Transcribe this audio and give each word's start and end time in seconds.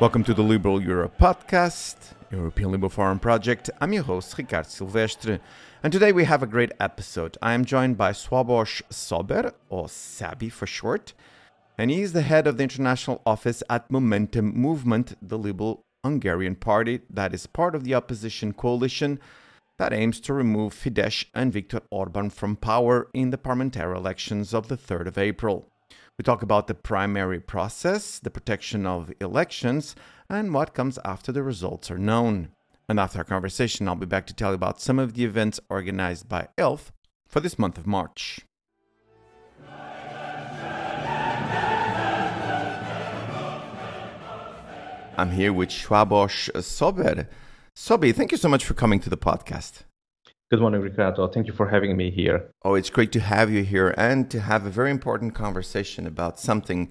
Welcome 0.00 0.24
to 0.24 0.32
the 0.32 0.42
Liberal 0.42 0.80
Europe 0.80 1.18
podcast, 1.18 2.14
European 2.32 2.72
Liberal 2.72 2.88
Forum 2.88 3.18
Project. 3.18 3.68
I'm 3.82 3.92
your 3.92 4.04
host, 4.04 4.38
Ricardo 4.38 4.66
Silvestre, 4.66 5.40
and 5.82 5.92
today 5.92 6.10
we 6.10 6.24
have 6.24 6.42
a 6.42 6.46
great 6.46 6.72
episode. 6.80 7.36
I 7.42 7.52
am 7.52 7.66
joined 7.66 7.98
by 7.98 8.12
Swabosh 8.12 8.80
Sober, 8.88 9.52
or 9.68 9.88
Szabi 9.88 10.50
for 10.50 10.66
short, 10.66 11.12
and 11.76 11.90
he 11.90 12.00
is 12.00 12.14
the 12.14 12.22
head 12.22 12.46
of 12.46 12.56
the 12.56 12.62
international 12.62 13.20
office 13.26 13.62
at 13.68 13.90
Momentum 13.90 14.58
Movement, 14.58 15.18
the 15.20 15.36
Liberal 15.36 15.84
Hungarian 16.02 16.54
party 16.56 17.00
that 17.10 17.34
is 17.34 17.46
part 17.46 17.74
of 17.74 17.84
the 17.84 17.94
opposition 17.94 18.54
coalition 18.54 19.20
that 19.76 19.92
aims 19.92 20.18
to 20.20 20.32
remove 20.32 20.72
Fidesz 20.72 21.26
and 21.34 21.52
Viktor 21.52 21.82
Orban 21.90 22.30
from 22.30 22.56
power 22.56 23.10
in 23.12 23.28
the 23.28 23.38
parliamentary 23.38 23.94
elections 23.94 24.54
of 24.54 24.68
the 24.68 24.78
3rd 24.78 25.08
of 25.08 25.18
April. 25.18 25.69
We 26.20 26.24
talk 26.24 26.42
about 26.42 26.66
the 26.66 26.74
primary 26.74 27.40
process, 27.40 28.18
the 28.18 28.28
protection 28.28 28.84
of 28.84 29.10
elections, 29.22 29.96
and 30.28 30.52
what 30.52 30.74
comes 30.74 30.98
after 31.02 31.32
the 31.32 31.42
results 31.42 31.90
are 31.90 31.96
known. 31.96 32.50
And 32.90 33.00
after 33.00 33.20
our 33.20 33.24
conversation, 33.24 33.88
I'll 33.88 33.94
be 33.94 34.04
back 34.04 34.26
to 34.26 34.34
tell 34.34 34.50
you 34.50 34.56
about 34.56 34.82
some 34.82 34.98
of 34.98 35.14
the 35.14 35.24
events 35.24 35.60
organized 35.70 36.28
by 36.28 36.48
ELF 36.58 36.92
for 37.26 37.40
this 37.40 37.58
month 37.58 37.78
of 37.78 37.86
March. 37.86 38.40
I'm 45.16 45.30
here 45.30 45.54
with 45.54 45.70
Swabosh 45.70 46.50
Sober. 46.60 47.30
Szabi, 47.74 48.14
thank 48.14 48.30
you 48.30 48.36
so 48.36 48.50
much 48.50 48.66
for 48.66 48.74
coming 48.74 49.00
to 49.00 49.08
the 49.08 49.16
podcast. 49.16 49.84
Good 50.50 50.58
morning, 50.60 50.80
Ricardo. 50.80 51.28
Thank 51.28 51.46
you 51.46 51.52
for 51.52 51.68
having 51.68 51.96
me 51.96 52.10
here. 52.10 52.50
Oh, 52.64 52.74
it's 52.74 52.90
great 52.90 53.12
to 53.12 53.20
have 53.20 53.52
you 53.52 53.62
here 53.62 53.94
and 53.96 54.28
to 54.32 54.40
have 54.40 54.66
a 54.66 54.68
very 54.70 54.90
important 54.90 55.32
conversation 55.32 56.08
about 56.08 56.40
something 56.40 56.90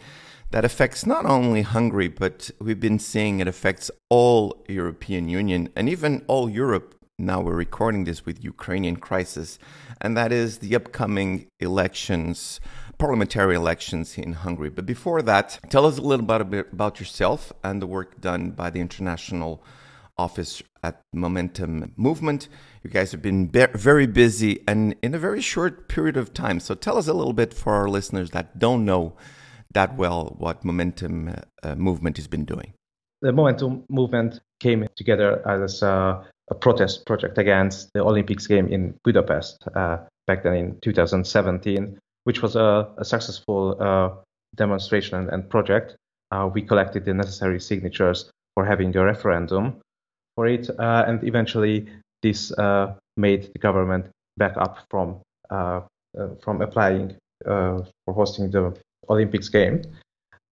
that 0.52 0.64
affects 0.64 1.06
not 1.06 1.26
only 1.26 1.64
Hungary, 1.64 2.08
but 2.08 2.52
we've 2.62 2.80
been 2.80 3.00
seeing 3.00 3.42
it 3.42 3.50
affects 3.50 3.92
all 4.08 4.64
European 4.70 5.28
Union 5.28 5.68
and 5.76 5.90
even 5.90 6.24
all 6.28 6.50
Europe. 6.50 6.96
Now 7.18 7.42
we're 7.42 7.54
recording 7.54 8.06
this 8.06 8.26
with 8.26 8.42
Ukrainian 8.42 8.96
crisis, 8.96 9.60
and 10.00 10.16
that 10.16 10.32
is 10.32 10.60
the 10.60 10.74
upcoming 10.74 11.48
elections 11.60 12.62
parliamentary 12.98 13.56
elections 13.56 14.18
in 14.18 14.34
Hungary. 14.34 14.70
But 14.70 14.86
before 14.86 15.22
that, 15.24 15.60
tell 15.70 15.86
us 15.86 15.98
a 15.98 16.02
little 16.02 16.26
bit 16.26 16.68
about 16.72 17.00
yourself 17.00 17.52
and 17.64 17.82
the 17.82 17.88
work 17.88 18.22
done 18.22 18.52
by 18.52 18.70
the 18.70 18.80
International 18.80 19.62
Office 20.20 20.62
at 20.84 21.02
Momentum 21.14 21.94
Movement. 21.96 22.50
You 22.84 22.90
guys 22.90 23.12
have 23.12 23.22
been 23.22 23.50
very 23.50 24.08
busy 24.08 24.60
and 24.68 24.96
in 25.02 25.16
a 25.16 25.20
very 25.20 25.42
short 25.42 25.88
period 25.88 26.18
of 26.18 26.34
time. 26.34 26.60
So 26.60 26.76
tell 26.76 26.98
us 26.98 27.08
a 27.08 27.14
little 27.14 27.34
bit 27.34 27.54
for 27.54 27.74
our 27.74 27.90
listeners 27.90 28.32
that 28.32 28.60
don't 28.60 28.86
know 28.86 29.16
that 29.74 29.96
well 29.96 30.36
what 30.38 30.66
Momentum 30.66 31.36
uh, 31.64 31.76
Movement 31.76 32.18
has 32.18 32.28
been 32.28 32.46
doing. 32.46 32.74
The 33.22 33.32
Momentum 33.32 33.84
Movement 33.90 34.40
came 34.60 34.88
together 34.96 35.30
as 35.48 35.82
a, 35.82 36.26
a 36.50 36.56
protest 36.56 37.06
project 37.06 37.38
against 37.38 37.90
the 37.94 38.02
Olympics 38.02 38.48
game 38.48 38.68
in 38.68 38.96
Budapest 39.04 39.58
uh, 39.76 39.98
back 40.28 40.44
then 40.44 40.56
in 40.56 40.80
2017 40.82 42.00
which 42.30 42.42
was 42.42 42.56
a, 42.56 42.88
a 42.98 43.06
successful 43.06 43.76
uh, 43.80 44.10
demonstration 44.56 45.18
and, 45.18 45.30
and 45.30 45.50
project. 45.50 45.96
Uh, 46.32 46.50
we 46.54 46.62
collected 46.62 47.06
the 47.06 47.14
necessary 47.14 47.60
signatures 47.60 48.30
for 48.54 48.66
having 48.66 48.96
a 48.96 49.04
referendum 49.04 49.82
for 50.40 50.48
it, 50.48 50.70
uh, 50.80 51.04
and 51.06 51.22
eventually 51.26 51.86
this 52.24 52.54
uh, 52.54 52.96
made 53.18 53.52
the 53.52 53.60
government 53.60 54.06
back 54.38 54.56
up 54.56 54.78
from 54.90 55.20
uh, 55.50 55.82
uh, 56.18 56.30
from 56.42 56.62
applying 56.62 57.14
for 57.44 58.14
hosting 58.20 58.50
the 58.50 58.74
Olympics 59.10 59.50
game. 59.50 59.82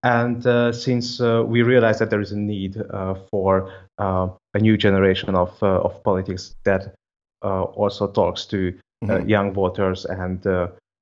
And 0.04 0.44
since 0.76 1.20
we 1.54 1.62
realized 1.64 2.00
that 2.00 2.10
there 2.10 2.22
is 2.22 2.34
a 2.34 2.38
need 2.38 2.74
for 3.32 3.72
a 3.98 4.60
new 4.60 4.76
generation 4.78 5.36
of 5.36 5.52
of 5.64 6.04
politics 6.04 6.56
that 6.66 6.94
also 7.42 8.08
talks 8.08 8.46
to 8.48 8.58
mm-hmm. 9.04 9.30
young 9.30 9.54
voters 9.54 10.06
and 10.06 10.46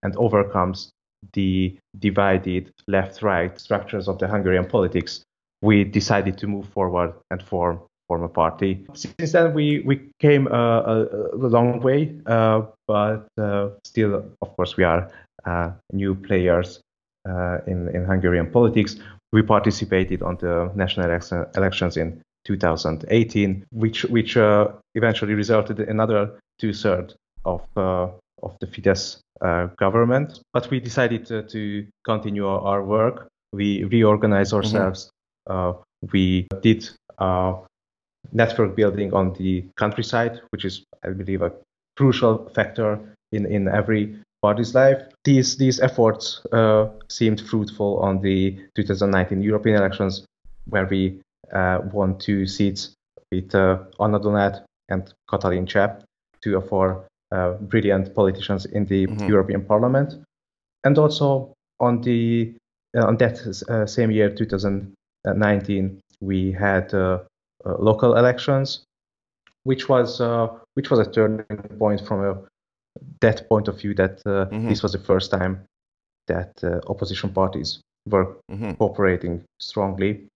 and 0.04 0.16
overcomes 0.16 0.92
the 1.34 1.76
divided 1.98 2.72
left-right 2.88 3.60
structures 3.60 4.08
of 4.08 4.20
the 4.20 4.28
Hungarian 4.28 4.68
politics, 4.68 5.24
we 5.62 5.84
decided 5.84 6.38
to 6.38 6.48
move 6.48 6.68
forward 6.70 7.14
and 7.32 7.42
form 7.42 7.80
form 8.08 8.24
a 8.24 8.30
party. 8.30 8.86
Since 8.94 9.32
then, 9.32 9.54
we 9.54 9.82
we 9.86 10.10
came 10.20 10.48
uh, 10.48 10.82
a, 10.82 11.08
a, 11.34 11.50
long 11.50 11.80
way, 11.82 12.16
uh, 12.26 12.62
but 12.88 13.28
uh, 13.38 13.70
still, 13.84 14.24
of 14.42 14.56
course, 14.56 14.78
we 14.78 14.84
are 14.84 15.10
uh, 15.46 15.72
new 15.92 16.16
players 16.16 16.82
uh, 17.28 17.60
in 17.68 17.90
in 17.90 18.06
Hungarian 18.06 18.52
politics. 18.52 18.98
We 19.32 19.42
participated 19.42 20.22
on 20.22 20.38
the 20.38 20.72
national 20.76 21.12
elections 21.56 21.98
in 21.98 22.22
2018, 22.46 23.66
which 23.72 24.06
which 24.06 24.38
uh, 24.38 24.68
eventually 24.94 25.34
resulted 25.34 25.80
in 25.80 25.90
another 25.90 26.40
two 26.60 26.74
thirds 26.74 27.16
of 27.44 27.62
of 28.44 28.58
the 28.60 28.68
Fidesz 28.68 29.20
uh, 29.42 29.68
government. 29.78 30.40
But 30.54 30.70
we 30.70 30.80
decided 30.80 31.26
to, 31.28 31.44
to 31.44 31.88
continue 32.06 32.48
our, 32.48 32.62
our, 32.62 32.84
work. 32.84 33.28
We 33.52 33.84
reorganized 33.84 34.54
mm-hmm. 34.54 34.58
ourselves. 34.58 35.10
Mm-hmm. 35.50 35.80
Uh, 35.80 35.82
we 36.12 36.48
did 36.62 36.90
uh, 37.18 37.56
network 38.32 38.76
building 38.76 39.14
on 39.14 39.34
the 39.34 39.66
countryside, 39.78 40.42
which 40.50 40.66
is, 40.66 40.84
I 41.04 41.10
believe, 41.10 41.42
a 41.42 41.52
crucial 41.98 42.50
factor 42.56 43.00
in, 43.32 43.46
in 43.46 43.68
every 43.68 44.18
party's 44.42 44.76
life. 44.76 45.02
These 45.24 45.58
these 45.58 45.80
efforts 45.80 46.46
uh, 46.52 46.90
seemed 47.10 47.42
fruitful 47.42 48.00
on 48.00 48.22
the 48.22 48.58
2019 48.76 49.42
European 49.42 49.78
elections, 49.78 50.26
where 50.70 50.86
we 50.86 51.22
uh, 51.54 51.80
won 51.92 52.18
two 52.18 52.46
seats 52.46 52.94
with 53.32 53.56
uh, 53.56 53.80
Anna 54.00 54.20
Donáth 54.20 54.64
and 54.90 55.14
Katalin 55.30 55.66
Cseh, 55.66 56.02
two 56.44 56.58
of 56.58 56.72
our 56.72 57.08
uh, 57.32 57.54
brilliant 57.54 58.14
politicians 58.14 58.66
in 58.66 58.86
the 58.86 59.08
mm-hmm. 59.08 59.28
European 59.28 59.66
Parliament, 59.66 60.14
and 60.84 60.98
also 60.98 61.54
on 61.80 62.02
the 62.02 62.54
uh, 62.96 63.08
on 63.08 63.18
that 63.18 63.36
uh, 63.70 63.86
same 63.86 64.12
year, 64.12 64.30
2019, 64.30 66.00
we 66.22 66.52
had 66.52 66.94
local 67.66 68.16
elections, 68.16 68.84
which 69.64 69.90
was 69.90 70.22
which 70.74 70.90
was 70.90 71.00
a 71.00 71.12
turning 71.12 71.46
point 71.80 72.02
from 72.06 72.24
a 72.24 72.38
that 73.22 73.48
point 73.50 73.68
of 73.68 73.80
view 73.80 73.94
that 73.94 74.24
mm-hmm. 74.24 74.70
this 74.70 74.82
was 74.84 74.92
the 74.92 75.00
first 75.00 75.32
time 75.32 75.66
that 76.28 76.52
opposition 76.88 77.30
parties 77.30 77.82
were 78.10 78.38
mm-hmm. 78.52 78.72
cooperating 78.74 79.44
strongly 79.60 80.28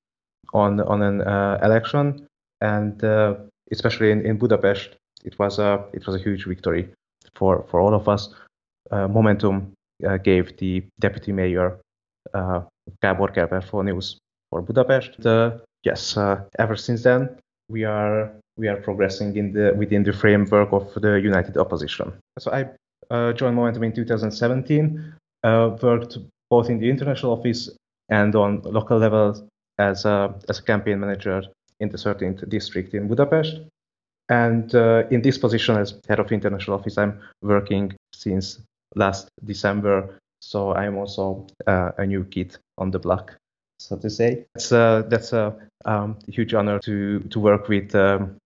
on 0.53 0.79
on 0.81 1.01
an 1.01 1.22
uh, 1.22 1.59
election, 1.63 2.28
and 2.62 3.03
uh, 3.03 3.35
especially 3.72 4.12
in, 4.12 4.25
in 4.25 4.38
Budapest, 4.38 4.95
it 5.23 5.38
was 5.39 5.59
a 5.59 5.85
it 5.94 6.06
was 6.06 6.16
a 6.16 6.19
huge 6.19 6.45
victory 6.45 6.89
for 7.35 7.66
for 7.69 7.79
all 7.79 7.94
of 7.94 8.07
us. 8.07 8.34
Uh, 8.91 9.07
Momentum 9.07 9.73
uh, 10.07 10.18
gave 10.18 10.57
the 10.57 10.84
deputy 11.00 11.31
mayor 11.31 11.79
uh, 12.34 12.62
Gábor 13.03 13.34
Kerpel-Fronius 13.34 14.18
for 14.50 14.62
Budapest. 14.62 15.22
Yes, 15.84 16.17
ever 16.57 16.75
since 16.75 17.03
then 17.03 17.29
we 17.69 17.84
are 17.84 18.31
we 18.57 18.67
are 18.67 18.78
progressing 18.78 19.38
in 19.38 19.53
the 19.53 19.73
within 19.78 20.03
the 20.03 20.13
framework 20.13 20.72
of 20.73 20.94
the 21.01 21.19
United 21.19 21.57
Opposition. 21.57 22.12
So 22.38 22.51
I 22.51 22.69
uh, 23.09 23.34
joined 23.34 23.56
Momentum 23.56 23.84
in 23.84 23.94
2017, 23.94 25.13
uh, 25.44 25.78
worked 25.81 26.18
both 26.50 26.69
in 26.69 26.79
the 26.79 26.89
international 26.89 27.34
office 27.34 27.69
and 28.09 28.35
on 28.35 28.62
local 28.63 28.97
level 28.97 29.47
as 29.78 30.06
a, 30.06 30.34
as 30.50 30.59
a 30.59 30.63
campaign 30.63 31.00
manager 31.00 31.44
in 31.79 31.89
the 31.89 31.97
13th 31.97 32.47
district 32.50 32.94
in 32.94 33.07
Budapest. 33.07 33.62
And 34.29 34.73
uh, 34.75 35.03
in 35.09 35.22
this 35.22 35.38
position 35.38 35.78
as 35.78 35.95
head 36.07 36.19
of 36.19 36.31
international 36.31 36.78
office, 36.78 36.97
I'm 36.97 37.19
working 37.41 37.94
since 38.13 38.59
last 38.95 39.29
December. 39.44 40.19
So 40.42 40.74
I'm 40.75 40.98
also 40.98 41.48
uh, 41.65 41.92
a 41.98 42.06
new 42.06 42.25
kid 42.25 42.57
on 42.77 42.92
the 42.92 43.00
block, 43.00 43.36
so 43.79 43.97
to 43.97 44.09
say. 44.09 44.45
That's, 44.53 44.71
uh, 44.71 45.03
that's 45.07 45.33
a 45.33 45.55
um, 45.85 46.17
huge 46.27 46.53
honor 46.53 46.79
to, 46.79 47.19
to 47.19 47.39
work 47.39 47.67
with, 47.67 47.95
um, 47.95 48.37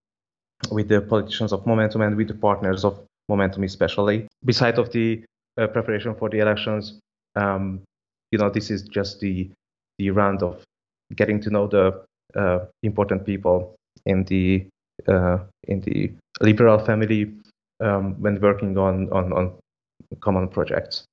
with 0.71 0.87
the 0.87 1.01
politicians 1.01 1.51
of 1.51 1.65
Momentum 1.65 2.01
and 2.01 2.15
with 2.15 2.27
the 2.27 2.35
partners 2.35 2.85
of 2.85 2.99
Momentum 3.29 3.63
especially. 3.63 4.27
Besides 4.45 4.79
of 4.79 4.91
the 4.91 5.23
uh, 5.59 5.67
preparation 5.67 6.15
for 6.15 6.29
the 6.29 6.39
elections, 6.39 6.99
um, 7.35 7.81
you 8.31 8.39
know, 8.39 8.49
this 8.49 8.69
is 8.69 8.83
just 8.83 9.19
the, 9.19 9.49
the 9.97 10.09
round 10.11 10.43
of 10.43 10.63
getting 11.15 11.39
to 11.41 11.49
know 11.49 11.67
the 11.67 12.03
uh, 12.35 12.65
important 12.81 13.25
people 13.25 13.75
in 14.05 14.23
the 14.25 14.65
uh, 15.07 15.39
in 15.67 15.81
the 15.81 16.11
liberal 16.39 16.79
family 16.79 17.31
um, 17.79 18.19
when 18.21 18.39
working 18.39 18.77
on, 18.77 19.11
on, 19.11 19.33
on 19.33 19.53
common 20.19 20.47
projects. 20.47 21.03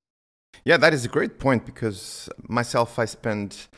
Yeah, 0.64 0.76
that 0.76 0.92
is 0.92 1.04
a 1.04 1.08
great 1.08 1.38
point 1.38 1.64
because 1.64 2.28
myself, 2.48 2.98
I 2.98 3.06
spent 3.06 3.68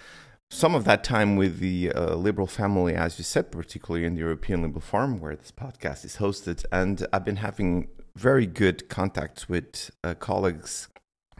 some 0.52 0.75
of 0.75 0.84
that 0.84 1.02
time 1.02 1.37
with 1.37 1.60
the 1.60 1.90
uh, 1.93 2.14
liberal 2.14 2.46
family, 2.46 2.94
as 2.94 3.16
you 3.19 3.25
said, 3.25 3.50
particularly 3.50 4.04
in 4.04 4.14
the 4.14 4.20
European 4.20 4.62
Liberal 4.62 4.82
Forum, 4.82 5.19
where 5.19 5.34
this 5.34 5.50
podcast 5.50 6.04
is 6.04 6.16
hosted. 6.16 6.64
And 6.70 7.06
I've 7.10 7.25
been 7.25 7.37
having 7.37 7.88
very 8.14 8.46
good 8.46 8.90
contacts 8.90 9.49
with 9.49 9.90
uh, 10.04 10.12
colleagues 10.14 10.88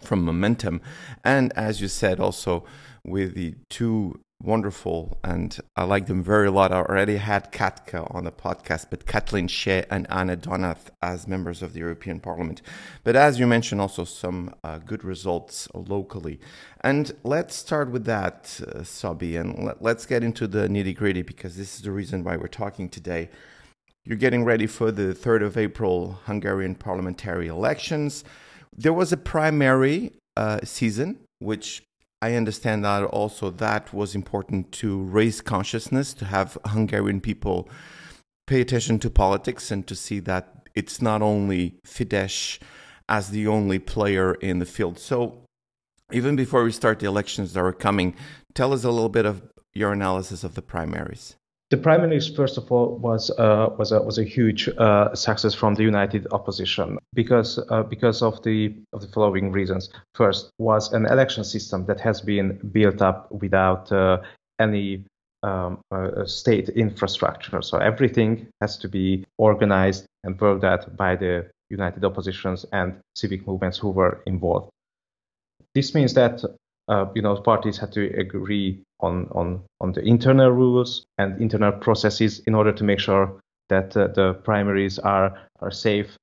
from 0.01 0.25
Momentum. 0.25 0.81
And 1.23 1.53
as 1.53 1.83
you 1.83 1.89
said, 1.89 2.21
also 2.21 2.65
with 3.05 3.35
the 3.35 3.55
two 3.69 4.19
wonderful, 4.43 5.19
and 5.23 5.59
I 5.77 5.85
like 5.85 6.07
them 6.07 6.23
very 6.23 6.49
a 6.49 6.51
lot. 6.51 6.73
I 6.73 6.77
already 6.77 7.17
had 7.17 7.53
Katka 7.53 8.13
on 8.15 8.25
the 8.25 8.33
podcast, 8.33 8.87
but 8.91 9.07
Katalin 9.07 9.49
Cseh 9.49 9.87
and 9.91 10.07
Anna 10.11 10.37
Donáth 10.37 10.91
as 11.01 11.29
members 11.29 11.63
of 11.63 11.73
the 11.73 11.81
European 11.81 12.21
Parliament. 12.21 12.61
But 13.05 13.17
as 13.17 13.39
you 13.39 13.47
mentioned, 13.47 13.81
also 13.81 14.05
some 14.05 14.55
uh, 14.65 14.79
good 14.79 15.05
results 15.05 15.69
locally. 15.75 16.41
And 16.81 17.13
let's 17.23 17.55
start 17.55 17.91
with 17.91 18.05
that, 18.07 18.61
uh, 18.67 18.81
Szabi, 18.81 19.41
and 19.41 19.65
let, 19.65 19.81
let's 19.81 20.07
get 20.07 20.25
into 20.25 20.47
the 20.47 20.69
nitty 20.69 20.97
gritty 20.97 21.23
because 21.23 21.57
this 21.57 21.77
is 21.77 21.83
the 21.83 21.93
reason 21.93 22.25
why 22.25 22.37
we're 22.37 22.49
talking 22.49 22.89
today. 22.89 23.31
You're 24.05 24.19
getting 24.19 24.45
ready 24.45 24.67
for 24.67 24.91
the 24.91 25.15
3rd 25.15 25.45
of 25.45 25.57
April 25.57 26.19
Hungarian 26.25 26.75
parliamentary 26.75 27.47
elections. 27.47 28.25
There 28.77 28.93
was 28.93 29.13
a 29.13 29.17
primary 29.17 30.13
uh, 30.37 30.61
season, 30.65 31.21
which 31.39 31.85
I 32.23 32.37
understand 32.37 32.85
that 32.85 33.03
also 33.03 33.51
that 33.51 33.93
was 33.93 34.15
important 34.15 34.71
to 34.81 35.03
raise 35.03 35.41
consciousness, 35.41 36.15
to 36.15 36.25
have 36.25 36.57
Hungarian 36.65 37.21
people 37.21 37.69
pay 38.47 38.61
attention 38.61 39.01
to 39.01 39.11
politics 39.11 39.73
and 39.73 39.85
to 39.89 39.97
see 39.97 40.21
that 40.21 40.69
it's 40.77 41.03
not 41.03 41.21
only 41.21 41.81
Fidesz 41.85 42.61
as 43.09 43.31
the 43.31 43.49
only 43.49 43.81
player 43.81 44.35
in 44.35 44.61
the 44.61 44.65
field. 44.65 45.01
So, 45.01 45.41
even 46.13 46.37
before 46.37 46.63
we 46.63 46.71
start 46.71 47.01
the 47.01 47.07
elections 47.07 47.55
that 47.55 47.61
are 47.61 47.73
coming, 47.73 48.15
tell 48.55 48.73
us 48.73 48.85
a 48.85 48.91
little 48.91 49.09
bit 49.09 49.27
of 49.27 49.43
your 49.75 49.93
analysis 49.93 50.45
of 50.45 50.55
the 50.55 50.63
primaries. 50.63 51.35
The 51.73 51.79
primaries, 51.79 52.29
first 52.29 52.59
of 52.59 52.71
all, 52.71 52.99
was 52.99 53.31
uh, 53.39 53.71
was 53.79 53.93
a 53.93 54.03
was 54.03 54.19
a 54.19 54.25
huge 54.25 54.69
uh, 54.77 55.15
success 55.15 55.55
from 55.55 55.75
the 55.75 55.83
united 55.83 56.27
opposition 56.31 56.99
because 57.15 57.59
uh, 57.71 57.83
because 57.83 58.21
of 58.21 58.43
the 58.43 58.75
of 58.93 59.01
the 59.01 59.09
following 59.09 59.51
reasons. 59.53 59.89
First, 60.15 60.51
was 60.59 60.93
an 60.93 61.07
election 61.07 61.45
system 61.45 61.87
that 61.87 61.99
has 61.99 62.21
been 62.21 62.61
built 62.73 63.01
up 63.01 63.33
without 63.33 63.91
uh, 63.91 64.19
any 64.61 65.07
um, 65.43 65.81
uh, 65.91 66.27
state 66.27 66.69
infrastructure. 66.69 67.63
So 67.63 67.79
everything 67.79 68.49
has 68.61 68.77
to 68.77 68.89
be 68.89 69.25
organized 69.39 70.05
and 70.25 70.39
worked 70.39 70.65
out 70.65 70.95
by 70.95 71.17
the 71.17 71.47
united 71.71 72.05
oppositions 72.05 72.67
and 72.73 73.01
civic 73.17 73.47
movements 73.47 73.79
who 73.79 73.89
were 73.89 74.23
involved. 74.27 74.69
This 75.75 75.95
means 75.95 76.13
that 76.13 76.45
uh, 76.89 77.07
you 77.15 77.23
know 77.23 77.37
parties 77.37 77.79
had 77.79 77.93
to 77.93 78.07
agree 78.19 78.83
on, 79.01 79.29
on, 79.33 79.63
on 79.81 79.93
the 79.93 80.01
internal 80.03 80.51
rules 80.51 81.05
and 81.19 81.41
internal 81.41 81.73
processes 81.73 82.41
in 82.47 82.55
order 82.55 82.73
to 82.73 82.85
make 82.85 83.01
sure 83.01 83.41
that 83.69 83.97
uh, 83.97 84.09
the 84.09 84.35
primaries 84.45 84.99
are, 84.99 85.39
are 85.61 85.71
safe, 85.71 86.17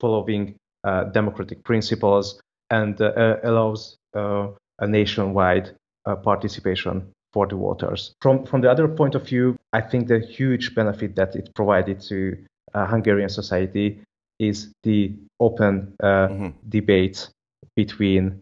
following 0.00 0.54
uh, 0.84 1.04
democratic 1.04 1.62
principles, 1.64 2.40
and 2.70 3.00
uh, 3.00 3.06
uh 3.06 3.40
allows 3.44 3.96
uh, 4.16 4.48
a 4.80 4.86
nationwide 4.86 5.70
uh, 6.06 6.16
participation 6.16 7.06
for 7.32 7.46
the 7.46 7.56
voters. 7.56 8.14
From, 8.20 8.46
from 8.46 8.60
the 8.60 8.70
other 8.70 8.88
point 8.88 9.14
of 9.14 9.26
view, 9.26 9.56
I 9.72 9.80
think 9.80 10.08
the 10.08 10.20
huge 10.20 10.74
benefit 10.74 11.16
that 11.16 11.34
it 11.34 11.50
provided 11.54 12.00
to 12.02 12.36
Hungarian 12.74 13.28
society 13.28 14.00
is 14.38 14.72
the 14.82 15.12
open 15.40 15.94
mm-hmm. 16.02 16.48
debate 16.68 17.28
between 17.76 18.40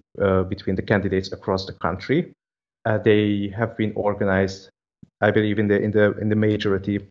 between 0.49 0.77
the 0.77 0.83
candidates 0.83 1.33
across 1.33 1.67
the 1.67 1.73
country. 1.73 2.33
Uh, 2.85 2.99
they 2.99 3.53
have 3.57 3.77
been 3.77 3.93
organized, 3.95 4.69
I 5.21 5.31
believe, 5.31 5.59
in 5.59 5.69
the 5.69 5.81
in 5.81 5.93
the 5.93 6.13
in 6.19 6.29
the 6.29 6.37
majority 6.37 7.09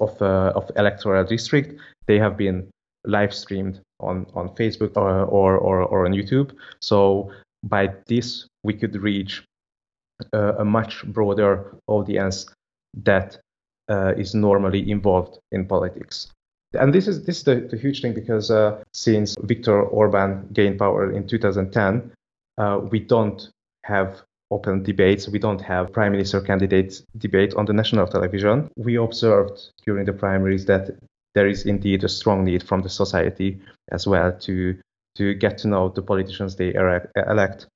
of 0.00 0.20
uh, 0.22 0.52
of 0.54 0.70
electoral 0.76 1.24
district. 1.24 1.78
They 2.06 2.18
have 2.18 2.36
been 2.36 2.70
live 3.04 3.34
streamed 3.34 3.80
on 4.00 4.26
on 4.34 4.50
Facebook 4.50 4.96
or, 4.96 5.24
or 5.24 5.58
or, 5.58 5.82
or 5.82 6.06
on 6.06 6.12
YouTube. 6.12 6.52
So 6.80 7.32
by 7.64 7.92
this, 8.06 8.46
we 8.62 8.74
could 8.74 8.94
reach 8.96 9.42
uh, 10.32 10.54
a 10.58 10.64
much 10.64 11.04
broader 11.06 11.76
audience 11.86 12.46
that 13.02 13.38
uh, 13.88 14.14
is 14.16 14.34
normally 14.34 14.90
involved 14.90 15.38
in 15.52 15.66
politics. 15.66 16.28
And 16.74 16.92
this 16.92 17.08
is 17.08 17.24
this 17.24 17.38
is 17.38 17.44
the, 17.44 17.56
the 17.70 17.76
huge 17.76 18.02
thing 18.02 18.12
because 18.12 18.50
uh, 18.50 18.82
since 18.92 19.36
Viktor 19.42 19.82
Orban 19.82 20.48
gained 20.52 20.78
power 20.78 21.10
in 21.10 21.26
2010, 21.26 22.12
uh, 22.58 22.80
we 22.90 23.00
don't 23.00 23.48
have 23.84 24.20
open 24.50 24.82
debates. 24.82 25.28
We 25.28 25.38
don't 25.38 25.60
have 25.60 25.92
prime 25.92 26.12
minister 26.12 26.40
candidates 26.40 27.02
debate 27.16 27.54
on 27.54 27.64
the 27.64 27.72
national 27.72 28.06
television. 28.06 28.70
We 28.76 28.96
observed 28.96 29.70
during 29.86 30.04
the 30.04 30.12
primaries 30.12 30.66
that 30.66 30.90
there 31.34 31.46
is 31.46 31.64
indeed 31.66 32.04
a 32.04 32.08
strong 32.08 32.44
need 32.44 32.62
from 32.62 32.82
the 32.82 32.88
society 32.88 33.60
as 33.90 34.06
well 34.06 34.32
to 34.40 34.78
to 35.16 35.34
get 35.34 35.58
to 35.58 35.68
know 35.68 35.88
the 35.88 36.02
politicians 36.02 36.56
they 36.56 36.74
elect, 36.74 37.66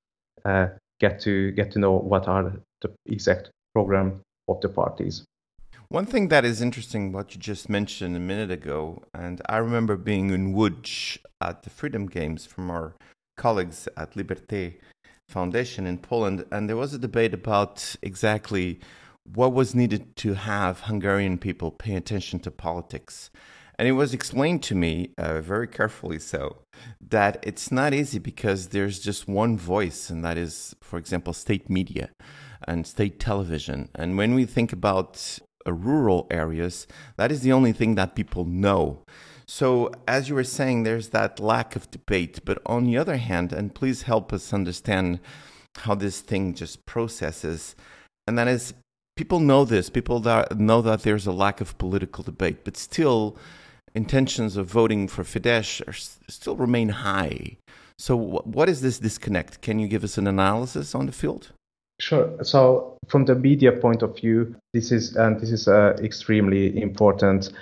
uh, 0.44 0.68
get 1.00 1.20
to 1.20 1.50
get 1.52 1.70
to 1.72 1.78
know 1.78 1.92
what 1.92 2.28
are 2.28 2.52
the 2.82 2.92
exact 3.06 3.50
program 3.74 4.20
of 4.48 4.60
the 4.60 4.68
parties. 4.68 5.24
One 5.92 6.06
thing 6.06 6.28
that 6.28 6.46
is 6.46 6.62
interesting, 6.62 7.12
what 7.12 7.34
you 7.34 7.38
just 7.38 7.68
mentioned 7.68 8.16
a 8.16 8.18
minute 8.18 8.50
ago, 8.50 9.02
and 9.12 9.42
I 9.46 9.58
remember 9.58 9.98
being 9.98 10.30
in 10.30 10.54
Łódź 10.54 11.18
at 11.42 11.64
the 11.64 11.68
Freedom 11.68 12.06
Games 12.06 12.46
from 12.46 12.70
our 12.70 12.94
colleagues 13.36 13.86
at 13.94 14.14
Liberté 14.14 14.78
Foundation 15.28 15.86
in 15.86 15.98
Poland, 15.98 16.46
and 16.50 16.66
there 16.66 16.78
was 16.78 16.94
a 16.94 16.98
debate 16.98 17.34
about 17.34 17.94
exactly 18.00 18.80
what 19.34 19.52
was 19.52 19.74
needed 19.74 20.16
to 20.16 20.32
have 20.32 20.80
Hungarian 20.80 21.36
people 21.36 21.70
pay 21.70 21.94
attention 21.94 22.40
to 22.40 22.50
politics. 22.50 23.30
And 23.78 23.86
it 23.86 23.92
was 23.92 24.14
explained 24.14 24.62
to 24.62 24.74
me, 24.74 25.10
uh, 25.18 25.42
very 25.42 25.68
carefully 25.68 26.18
so, 26.18 26.62
that 27.06 27.38
it's 27.42 27.70
not 27.70 27.92
easy 27.92 28.18
because 28.18 28.68
there's 28.68 28.98
just 28.98 29.28
one 29.28 29.58
voice, 29.58 30.08
and 30.08 30.24
that 30.24 30.38
is, 30.38 30.74
for 30.80 30.98
example, 30.98 31.34
state 31.34 31.68
media 31.68 32.08
and 32.66 32.86
state 32.86 33.20
television. 33.20 33.90
And 33.94 34.16
when 34.16 34.34
we 34.34 34.46
think 34.46 34.72
about 34.72 35.38
Uh, 35.66 35.72
rural 35.72 36.26
areas, 36.30 36.86
that 37.16 37.30
is 37.30 37.42
the 37.42 37.52
only 37.52 37.72
thing 37.72 37.94
that 37.94 38.14
people 38.14 38.44
know. 38.44 39.02
So, 39.46 39.92
as 40.08 40.28
you 40.28 40.34
were 40.34 40.44
saying, 40.44 40.82
there's 40.82 41.10
that 41.10 41.38
lack 41.40 41.76
of 41.76 41.90
debate. 41.90 42.40
But 42.44 42.60
on 42.64 42.84
the 42.84 42.96
other 42.96 43.16
hand, 43.16 43.52
and 43.52 43.74
please 43.74 44.02
help 44.02 44.32
us 44.32 44.52
understand 44.52 45.20
how 45.78 45.94
this 45.94 46.20
thing 46.20 46.54
just 46.54 46.84
processes, 46.86 47.74
and 48.26 48.38
that 48.38 48.48
is 48.48 48.74
people 49.16 49.40
know 49.40 49.64
this, 49.64 49.90
people 49.90 50.20
that 50.20 50.58
know 50.58 50.80
that 50.82 51.02
there's 51.02 51.26
a 51.26 51.32
lack 51.32 51.60
of 51.60 51.76
political 51.78 52.24
debate, 52.24 52.64
but 52.64 52.76
still 52.76 53.36
intentions 53.94 54.56
of 54.56 54.66
voting 54.66 55.08
for 55.08 55.22
Fidesz 55.22 55.86
are, 55.86 55.92
still 56.30 56.56
remain 56.56 56.88
high. 56.88 57.56
So, 57.98 58.16
what 58.16 58.68
is 58.68 58.80
this 58.80 58.98
disconnect? 58.98 59.60
Can 59.60 59.78
you 59.78 59.86
give 59.86 60.02
us 60.02 60.18
an 60.18 60.26
analysis 60.26 60.94
on 60.94 61.06
the 61.06 61.12
field? 61.12 61.52
Sure. 62.00 62.42
So, 62.42 62.96
from 63.08 63.26
the 63.26 63.34
media 63.34 63.72
point 63.72 64.02
of 64.02 64.16
view, 64.16 64.54
this 64.72 64.90
is 64.90 65.16
and 65.16 65.40
this 65.40 65.52
is 65.52 65.68
uh, 65.68 65.96
extremely 66.02 66.80
important 66.80 67.52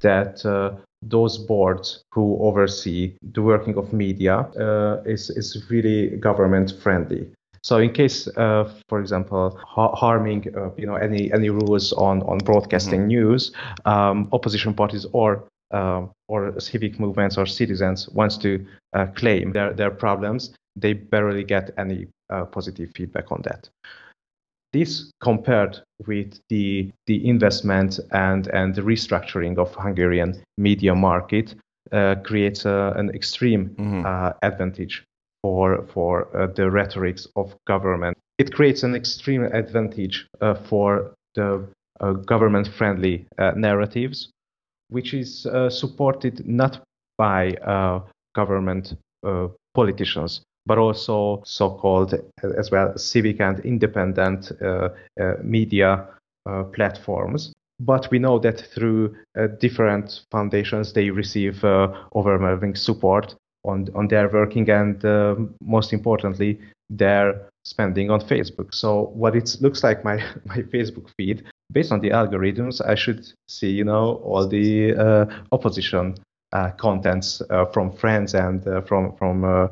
that 0.00 0.44
uh, 0.44 0.72
those 1.02 1.38
boards 1.38 2.02
who 2.12 2.38
oversee 2.40 3.14
the 3.32 3.42
working 3.42 3.76
of 3.76 3.92
media 3.92 4.38
uh, 4.58 5.02
is, 5.04 5.30
is 5.30 5.64
really 5.70 6.16
government 6.16 6.72
friendly. 6.82 7.30
So 7.62 7.78
in 7.78 7.92
case, 7.94 8.28
uh, 8.36 8.70
for 8.90 9.00
example, 9.00 9.58
ha- 9.66 9.94
harming 9.94 10.54
uh, 10.54 10.70
you 10.76 10.86
know 10.86 10.96
any 10.96 11.32
any 11.32 11.48
rules 11.48 11.94
on 11.94 12.22
on 12.24 12.38
broadcasting 12.38 13.00
mm-hmm. 13.00 13.16
news, 13.16 13.52
um, 13.86 14.28
opposition 14.32 14.74
parties 14.74 15.06
or 15.12 15.44
um, 15.70 16.10
or 16.28 16.60
civic 16.60 17.00
movements 17.00 17.38
or 17.38 17.46
citizens 17.46 18.06
wants 18.10 18.36
to 18.38 18.66
uh, 18.92 19.06
claim 19.14 19.52
their 19.52 19.72
their 19.72 19.90
problems, 19.90 20.54
they 20.76 20.92
barely 20.92 21.44
get 21.44 21.70
any 21.78 22.06
uh, 22.30 22.44
positive 22.44 22.90
feedback 22.94 23.30
on 23.30 23.42
that. 23.42 23.68
This 24.72 25.12
compared 25.20 25.78
with 26.04 26.40
the, 26.48 26.90
the 27.06 27.28
investment 27.28 28.00
and, 28.10 28.48
and 28.48 28.74
the 28.74 28.82
restructuring 28.82 29.56
of 29.56 29.72
Hungarian 29.76 30.42
media 30.58 30.94
market 30.94 31.54
uh, 31.92 32.16
creates 32.24 32.66
uh, 32.66 32.92
an 32.96 33.10
extreme 33.10 33.68
mm-hmm. 33.68 34.04
uh, 34.04 34.32
advantage 34.42 35.04
for, 35.42 35.86
for 35.92 36.34
uh, 36.36 36.48
the 36.48 36.70
rhetorics 36.70 37.28
of 37.36 37.54
government. 37.66 38.16
It 38.38 38.52
creates 38.52 38.82
an 38.82 38.96
extreme 38.96 39.44
advantage 39.44 40.26
uh, 40.40 40.54
for 40.54 41.14
the 41.34 41.68
uh, 42.00 42.12
government-friendly 42.12 43.26
narratives, 43.54 44.30
which 44.88 45.14
is 45.14 45.46
supported 45.68 46.44
not 46.48 46.82
by 47.16 47.54
government 48.34 48.96
politicians, 49.74 50.40
but 50.66 50.78
also 50.78 51.42
so-called 51.44 52.14
as 52.42 52.70
well 52.70 52.96
civic 52.96 53.40
and 53.40 53.60
independent 53.60 54.52
uh, 54.62 54.88
uh, 55.20 55.34
media 55.42 56.06
uh, 56.46 56.64
platforms. 56.64 57.52
But 57.80 58.08
we 58.10 58.18
know 58.18 58.38
that 58.38 58.60
through 58.60 59.16
different 59.58 60.20
foundations, 60.30 60.92
they 60.92 61.10
receive 61.10 61.64
overwhelming 61.64 62.76
support 62.76 63.34
on 63.64 63.88
on 63.94 64.08
their 64.08 64.28
working 64.28 64.68
and 64.70 65.04
uh, 65.04 65.34
most 65.60 65.92
importantly 65.92 66.60
their 66.90 67.48
spending 67.64 68.10
on 68.10 68.20
Facebook. 68.20 68.74
So 68.74 69.10
what 69.14 69.34
it 69.34 69.56
looks 69.60 69.82
like 69.82 70.04
my 70.04 70.16
my 70.44 70.58
Facebook 70.62 71.10
feed 71.16 71.44
based 71.72 71.92
on 71.92 72.00
the 72.00 72.10
algorithms, 72.10 72.80
I 72.86 72.94
should 72.94 73.26
see 73.48 73.70
you 73.70 73.84
know 73.84 74.16
all 74.24 74.46
the 74.46 74.94
uh, 74.94 75.24
opposition 75.52 76.14
contents 76.78 77.42
uh, 77.50 77.66
from 77.66 77.92
friends 77.92 78.34
and 78.34 78.66
uh, 78.66 78.80
from 78.82 79.16
from 79.16 79.70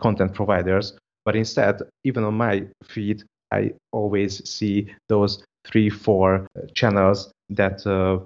content 0.00 0.34
providers. 0.34 0.94
But 1.24 1.36
instead, 1.36 1.82
even 2.04 2.24
on 2.24 2.34
my 2.34 2.66
feed, 2.84 3.22
I 3.52 3.74
always 3.92 4.48
see 4.48 4.92
those 5.08 5.44
three, 5.64 5.90
four 5.90 6.46
channels 6.74 7.30
that 7.50 7.86
uh, 7.86 8.18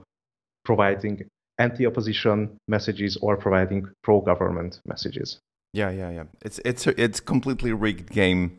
providing 0.65 1.27
anti-opposition 1.59 2.57
messages 2.69 3.17
or 3.19 3.37
providing 3.37 3.89
pro-government 4.03 4.81
messages. 4.87 5.39
Yeah, 5.73 5.91
yeah, 5.91 6.11
yeah. 6.11 6.25
It's 6.43 6.61
it's 6.65 6.87
a, 6.87 7.03
it's 7.03 7.21
completely 7.21 7.73
rigged 7.73 8.11
game. 8.11 8.59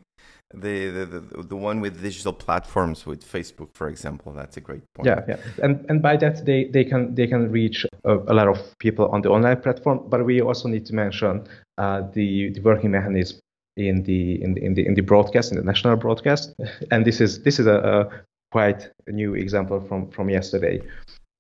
The, 0.54 0.90
the 0.92 1.44
the 1.44 1.56
one 1.58 1.82
with 1.82 2.02
digital 2.02 2.32
platforms 2.32 3.06
with 3.06 3.22
Facebook, 3.22 3.74
for 3.74 3.90
example, 3.90 4.32
that's 4.32 4.56
a 4.56 4.62
great 4.62 4.82
point. 4.94 5.08
Yeah, 5.08 5.22
yeah, 5.28 5.38
and 5.62 5.86
and 5.90 6.02
by 6.02 6.16
that 6.18 6.46
they, 6.46 6.66
they 6.66 6.86
can 6.86 7.14
they 7.16 7.28
can 7.28 7.52
reach 7.52 7.86
a, 8.06 8.14
a 8.16 8.34
lot 8.34 8.48
of 8.48 8.58
people 8.80 9.10
on 9.10 9.22
the 9.22 9.30
online 9.30 9.60
platform. 9.60 10.06
But 10.08 10.26
we 10.26 10.40
also 10.40 10.70
need 10.70 10.86
to 10.86 10.96
mention 10.96 11.46
uh, 11.78 12.04
the 12.14 12.52
the 12.52 12.62
working 12.62 12.92
mechanism 12.92 13.40
in 13.76 14.04
the 14.04 14.42
in 14.42 14.54
the 14.54 14.64
in 14.64 14.74
the 14.74 14.86
in 14.86 14.94
the 14.94 15.02
broadcast 15.02 15.52
in 15.52 15.58
the 15.58 15.64
national 15.66 15.98
broadcast, 15.98 16.54
and 16.92 17.06
this 17.06 17.20
is 17.20 17.44
this 17.44 17.60
is 17.60 17.68
a, 17.68 17.76
a 17.76 18.24
quite 18.52 18.90
new 19.08 19.36
example 19.36 19.82
from 19.82 20.10
from 20.12 20.30
yesterday. 20.30 20.82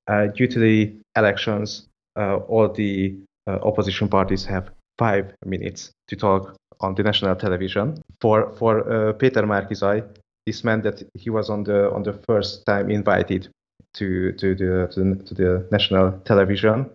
Uh, 0.08 0.28
due 0.28 0.48
to 0.48 0.60
the 0.60 0.94
elections, 1.16 1.88
uh, 2.18 2.38
all 2.48 2.68
the 2.68 3.16
uh, 3.48 3.60
opposition 3.64 4.10
parties 4.10 4.44
have 4.44 4.70
five 4.98 5.34
minutes 5.46 5.92
to 6.08 6.16
talk 6.16 6.58
on 6.80 6.96
the 6.96 7.04
national 7.04 7.36
television. 7.36 8.04
For 8.22 8.54
for 8.58 8.80
uh, 8.92 9.14
Peter 9.14 9.44
Márki-Zay, 9.44 10.04
this 10.46 10.64
meant 10.64 10.84
that 10.84 11.04
he 11.14 11.30
was 11.30 11.50
on 11.50 11.64
the 11.64 11.92
on 11.92 12.04
the 12.04 12.14
first 12.14 12.66
time 12.66 12.90
invited 12.90 13.50
to 13.94 14.32
to 14.34 14.56
the 14.56 14.88
to 14.92 15.04
the, 15.04 15.24
to 15.24 15.34
the 15.34 15.68
national 15.72 16.12
television 16.26 16.90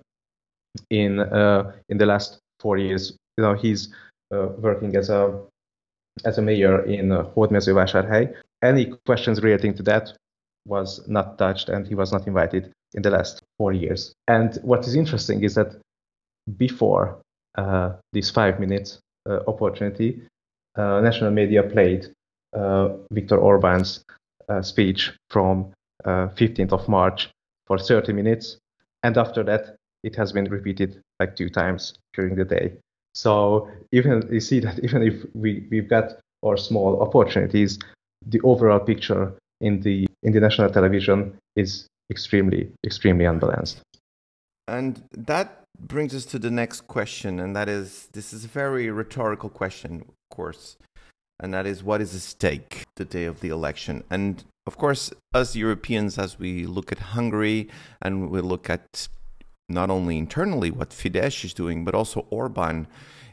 in 0.90 1.20
uh, 1.20 1.72
in 1.88 1.98
the 1.98 2.06
last 2.06 2.38
four 2.60 2.78
years. 2.78 3.16
You 3.38 3.44
know, 3.44 3.54
he's 3.54 3.88
uh, 4.34 4.48
working 4.58 4.96
as 4.96 5.10
a 5.10 5.40
as 6.24 6.38
a 6.38 6.42
mayor 6.42 6.84
in 6.84 7.12
uh, 7.12 7.24
Hódmezővásárhely. 7.34 8.34
Any 8.62 8.92
questions 9.06 9.42
relating 9.42 9.74
to 9.74 9.82
that 9.82 10.12
was 10.68 11.06
not 11.08 11.38
touched, 11.38 11.68
and 11.68 11.86
he 11.86 11.94
was 11.94 12.12
not 12.12 12.26
invited 12.26 12.70
in 12.94 13.02
the 13.02 13.10
last 13.10 13.42
four 13.58 13.72
years. 13.72 14.12
And 14.28 14.58
what 14.62 14.86
is 14.86 14.94
interesting 14.94 15.42
is 15.42 15.54
that 15.54 15.74
before 16.56 17.18
uh, 17.56 17.92
this 18.12 18.30
five 18.30 18.60
minutes 18.60 18.98
uh, 18.98 18.98
Uh, 19.24 19.38
opportunity, 19.46 20.20
uh, 20.74 21.00
national 21.00 21.30
media 21.30 21.62
played 21.62 22.08
uh, 22.54 22.88
Viktor 23.12 23.36
Orban's 23.36 24.02
uh, 24.48 24.60
speech 24.62 25.12
from 25.30 25.72
15th 26.04 26.72
of 26.72 26.88
March 26.88 27.30
for 27.68 27.78
30 27.78 28.12
minutes, 28.14 28.58
and 29.04 29.16
after 29.16 29.44
that, 29.44 29.76
it 30.02 30.16
has 30.16 30.32
been 30.32 30.46
repeated 30.46 31.00
like 31.20 31.36
two 31.36 31.48
times 31.48 31.94
during 32.14 32.34
the 32.34 32.44
day. 32.44 32.72
So 33.14 33.68
even 33.92 34.28
you 34.28 34.40
see 34.40 34.58
that 34.58 34.80
even 34.82 35.04
if 35.04 35.24
we, 35.34 35.68
we've 35.70 35.88
got 35.88 36.18
our 36.44 36.56
small 36.56 37.00
opportunities, 37.00 37.78
the 38.26 38.40
overall 38.40 38.80
picture 38.80 39.32
in 39.60 39.82
the 39.82 40.08
in 40.24 40.32
the 40.32 40.40
national 40.40 40.70
television 40.70 41.38
is 41.54 41.86
extremely 42.10 42.72
extremely 42.84 43.24
unbalanced. 43.24 43.82
And 44.66 45.00
that 45.12 45.61
brings 45.78 46.14
us 46.14 46.24
to 46.26 46.38
the 46.38 46.50
next 46.50 46.82
question, 46.86 47.40
and 47.40 47.54
that 47.56 47.68
is 47.68 48.08
this 48.12 48.32
is 48.32 48.44
a 48.44 48.48
very 48.48 48.90
rhetorical 48.90 49.48
question, 49.48 50.04
of 50.08 50.36
course, 50.36 50.76
and 51.40 51.52
that 51.52 51.66
is 51.66 51.82
what 51.82 52.00
is 52.00 52.14
at 52.14 52.20
stake 52.20 52.84
the 52.96 53.04
day 53.04 53.24
of 53.24 53.40
the 53.40 53.48
election? 53.48 54.04
And 54.10 54.44
of 54.66 54.76
course, 54.76 55.12
us 55.34 55.56
Europeans, 55.56 56.18
as 56.18 56.38
we 56.38 56.66
look 56.66 56.92
at 56.92 56.98
Hungary 56.98 57.68
and 58.00 58.30
we 58.30 58.40
look 58.40 58.70
at 58.70 59.08
not 59.68 59.90
only 59.90 60.18
internally 60.18 60.70
what 60.70 60.90
Fidesz 60.90 61.44
is 61.44 61.54
doing, 61.54 61.84
but 61.84 61.94
also 61.94 62.26
Orban 62.30 62.86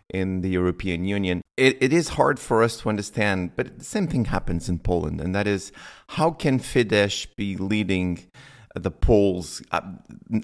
in 0.10 0.42
the 0.42 0.50
European 0.50 1.06
Union, 1.06 1.42
it, 1.56 1.78
it 1.82 1.94
is 1.94 2.10
hard 2.10 2.40
for 2.40 2.64
us 2.64 2.78
to 2.78 2.90
understand. 2.90 3.52
But 3.56 3.80
the 3.80 3.86
same 3.86 4.08
thing 4.08 4.26
happens 4.26 4.70
in 4.70 4.80
Poland, 4.80 5.22
and 5.22 5.36
that 5.36 5.48
is 5.48 5.72
how 6.10 6.32
can 6.32 6.60
Fidesz 6.60 7.28
be 7.36 7.58
leading 7.58 8.26
the 8.76 8.92
polls 8.92 9.62
uh, 9.72 9.82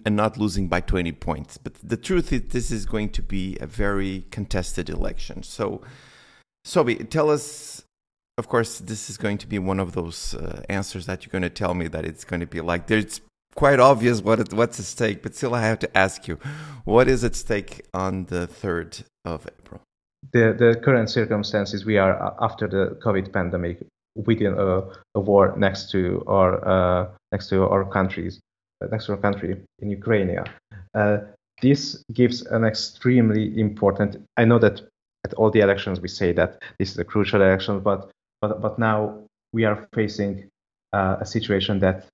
and 0.06 0.16
not 0.16 0.38
losing 0.38 0.68
by 0.68 0.82
20 0.82 1.12
points. 1.14 1.58
But 1.58 1.76
the 1.84 1.98
truth 1.98 2.34
is, 2.34 2.42
this 2.50 2.72
is 2.72 2.86
going 2.86 3.10
to 3.10 3.22
be 3.22 3.58
a 3.62 3.68
very 3.68 4.26
contested 4.32 4.90
election. 4.90 5.44
So, 5.44 5.82
Szabi, 6.66 7.10
tell 7.10 7.30
us. 7.30 7.84
Of 8.38 8.50
course, 8.50 8.80
this 8.80 9.10
is 9.10 9.16
going 9.16 9.38
to 9.38 9.48
be 9.48 9.60
one 9.60 9.80
of 9.80 9.94
those 9.94 10.34
uh, 10.34 10.62
answers 10.68 11.06
that 11.06 11.26
you're 11.26 11.32
going 11.32 11.44
to 11.44 11.50
tell 11.50 11.74
me 11.74 11.88
that 11.88 12.04
it's 12.04 12.26
going 12.26 12.42
to 12.42 12.46
be 12.46 12.60
like 12.60 12.88
there's 12.88 13.22
quite 13.56 13.80
obvious 13.80 14.22
what 14.22 14.42
it, 14.42 14.54
what's 14.54 14.78
at 14.80 14.86
stake, 14.86 15.24
but 15.24 15.34
still 15.34 15.56
I 15.56 15.62
have 15.62 15.80
to 15.80 15.98
ask 15.98 16.28
you, 16.28 16.38
what 16.84 17.08
is 17.08 17.24
at 17.24 17.36
stake 17.36 17.86
on 17.94 18.26
the 18.26 18.46
third 18.46 19.06
of 19.24 19.48
April? 19.48 19.82
The 20.34 20.54
the 20.58 20.82
current 20.84 21.10
circumstances 21.10 21.86
we 21.86 21.98
are 21.98 22.22
uh, 22.22 22.36
after 22.42 22.68
the 22.68 23.00
COVID 23.06 23.32
pandemic 23.32 23.86
within 24.16 24.54
a, 24.54 24.84
a 25.16 25.20
war 25.20 25.54
next 25.58 25.92
to 25.92 26.24
our 26.28 26.68
uh, 26.68 27.08
next 27.32 27.50
to 27.50 27.64
our 27.68 27.86
countries, 27.86 28.40
uh, 28.82 28.88
next 28.88 29.06
to 29.06 29.14
our 29.14 29.18
country 29.18 29.62
in 29.80 29.90
Ukraine. 29.90 30.40
Uh, 30.94 31.18
this 31.62 32.04
gives 32.14 32.46
an 32.48 32.64
extremely 32.64 33.60
important. 33.60 34.18
I 34.38 34.46
know 34.46 34.60
that 34.60 34.82
at 35.26 35.34
all 35.34 35.52
the 35.52 35.62
elections 35.62 36.00
we 36.00 36.08
say 36.08 36.32
that 36.34 36.62
this 36.80 36.92
is 36.92 36.98
a 37.00 37.04
crucial 37.04 37.42
election, 37.42 37.80
but 37.80 38.10
but 38.42 38.62
but 38.62 38.80
now 38.80 39.24
we 39.54 39.66
are 39.66 39.88
facing 39.94 40.50
uh, 40.94 41.18
a 41.20 41.26
situation 41.26 41.80
that 41.80 42.06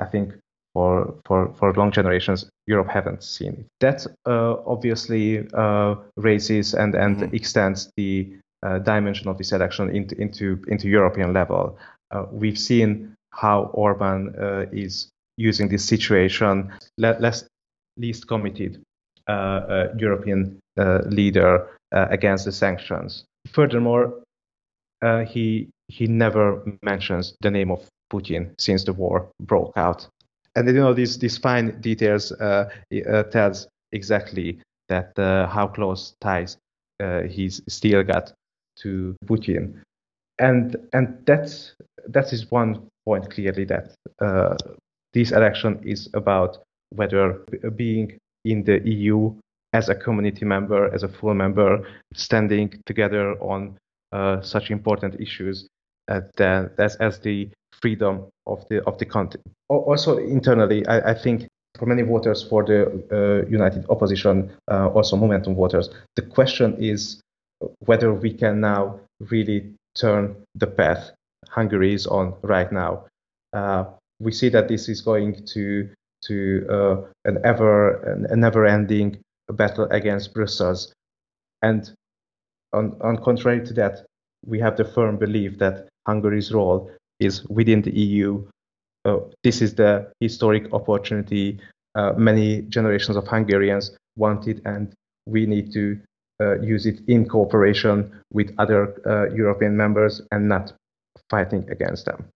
I 0.00 0.06
think 0.06 0.34
for 0.74 1.14
for 1.26 1.52
for 1.58 1.72
long 1.74 1.90
generations 1.90 2.48
Europe 2.66 2.88
haven't 2.88 3.22
seen. 3.22 3.66
That 3.80 4.06
uh, 4.26 4.56
obviously 4.66 5.46
uh, 5.54 5.96
raises 6.16 6.74
and 6.74 6.94
and 6.94 7.16
mm-hmm. 7.16 7.34
extends 7.34 7.90
the 7.96 8.32
uh, 8.62 8.78
dimension 8.78 9.26
of 9.28 9.38
this 9.38 9.52
election 9.52 9.88
into 9.88 10.14
into 10.20 10.62
into 10.68 10.86
European 10.86 11.32
level. 11.32 11.78
Uh, 12.10 12.26
we've 12.30 12.58
seen 12.58 13.14
how 13.32 13.70
Orban 13.72 14.34
uh, 14.38 14.66
is 14.70 15.08
using 15.38 15.68
this 15.68 15.82
situation, 15.84 16.70
le- 16.98 17.16
less 17.20 17.46
least 17.96 18.28
committed 18.28 18.82
European 19.96 20.58
leader 21.06 21.68
against 21.92 22.44
the 22.44 22.52
sanctions. 22.52 23.24
Furthermore, 23.52 24.22
he 25.26 25.70
he 25.88 26.06
never 26.06 26.62
mentions 26.82 27.34
the 27.40 27.50
name 27.50 27.70
of 27.70 27.88
Putin 28.12 28.54
since 28.58 28.84
the 28.84 28.92
war 28.92 29.30
broke 29.40 29.72
out. 29.76 30.06
And 30.54 30.68
you 30.68 30.74
know 30.74 30.92
these 30.92 31.18
these 31.18 31.38
fine 31.38 31.80
details 31.80 32.32
uh, 32.32 32.68
uh, 33.08 33.22
tells 33.24 33.68
exactly 33.92 34.60
that 34.88 35.18
uh, 35.18 35.46
how 35.46 35.68
close 35.68 36.14
ties 36.20 36.58
he's 37.28 37.62
still 37.66 38.02
got 38.02 38.32
to 38.76 39.16
Putin. 39.26 39.80
And 40.38 40.76
and 40.92 41.18
that's 41.26 41.74
that 42.08 42.32
is 42.32 42.50
one 42.50 42.88
point 43.04 43.30
clearly 43.30 43.64
that 43.66 43.94
uh, 44.20 44.56
this 45.12 45.32
election 45.32 45.80
is 45.84 46.08
about 46.14 46.58
whether 46.90 47.44
being 47.76 48.18
in 48.44 48.64
the 48.64 48.80
EU 48.88 49.34
as 49.72 49.88
a 49.88 49.94
community 49.94 50.44
member, 50.44 50.92
as 50.92 51.02
a 51.02 51.08
full 51.08 51.34
member, 51.34 51.86
standing 52.14 52.72
together 52.86 53.40
on 53.40 53.78
uh, 54.12 54.40
such 54.40 54.70
important 54.70 55.20
issues 55.20 55.68
uh, 56.08 56.20
that, 56.36 56.72
as, 56.78 56.96
as 56.96 57.20
the 57.20 57.48
freedom 57.80 58.26
of 58.46 58.64
the 58.68 58.82
of 58.84 58.98
the 58.98 59.06
country. 59.06 59.40
Also 59.68 60.18
internally, 60.18 60.84
I, 60.86 61.10
I 61.10 61.14
think 61.14 61.46
for 61.78 61.86
many 61.86 62.02
voters 62.02 62.42
for 62.42 62.64
the 62.64 62.80
uh, 63.12 63.48
United 63.48 63.86
Opposition, 63.88 64.50
uh, 64.70 64.88
also 64.88 65.16
Momentum 65.16 65.54
voters, 65.54 65.88
the 66.16 66.22
question 66.22 66.76
is 66.78 67.20
whether 67.80 68.12
we 68.12 68.32
can 68.32 68.60
now 68.60 69.00
really 69.20 69.72
turn 69.94 70.36
the 70.54 70.66
path 70.66 71.10
Hungary 71.48 71.94
is 71.94 72.06
on 72.06 72.34
right 72.42 72.70
now. 72.70 73.06
Uh, 73.52 73.84
we 74.20 74.32
see 74.32 74.48
that 74.50 74.68
this 74.68 74.88
is 74.88 75.00
going 75.00 75.44
to 75.46 75.88
to 76.22 76.66
uh, 76.70 76.96
an 77.24 77.38
ever 77.44 78.26
a 78.30 78.36
never-ending 78.36 79.18
battle 79.52 79.88
against 79.90 80.34
Brussels, 80.34 80.92
and 81.62 81.90
on, 82.72 82.96
on 83.00 83.16
contrary 83.16 83.64
to 83.66 83.72
that, 83.74 84.04
we 84.46 84.60
have 84.60 84.76
the 84.76 84.84
firm 84.84 85.16
belief 85.16 85.58
that 85.58 85.88
Hungary's 86.06 86.52
role 86.52 86.90
is 87.18 87.44
within 87.48 87.82
the 87.82 87.90
EU. 87.90 88.46
Uh, 89.06 89.20
this 89.42 89.62
is 89.62 89.74
the 89.74 90.12
historic 90.20 90.72
opportunity 90.74 91.58
uh, 91.94 92.12
many 92.16 92.62
generations 92.62 93.16
of 93.16 93.26
Hungarians 93.26 93.96
wanted, 94.16 94.62
and 94.64 94.92
we 95.26 95.46
need 95.46 95.72
to 95.72 95.98
use 96.62 96.86
it 96.86 97.00
in 97.06 97.28
cooperation 97.28 98.10
with 98.32 98.54
other 98.58 98.94
uh, 99.06 99.34
European 99.34 99.76
members 99.76 100.22
and 100.30 100.48
not 100.48 100.72
fighting 101.28 101.68
against 101.70 102.06
them. 102.06 102.28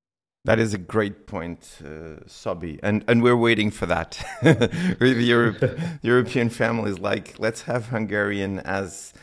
That 0.44 0.58
is 0.58 0.74
a 0.74 0.78
great 0.78 1.26
point, 1.26 1.78
uh, 1.82 2.20
Szabi, 2.26 2.78
and 2.82 3.02
and 3.08 3.22
we're 3.22 3.36
waiting 3.36 3.70
for 3.70 3.86
that. 3.86 4.22
with 4.42 5.18
Europe, 5.18 5.64
European 6.02 6.50
families, 6.50 6.98
like 6.98 7.38
let's 7.38 7.62
have 7.62 7.86
Hungarian 7.86 8.58
as 8.60 9.14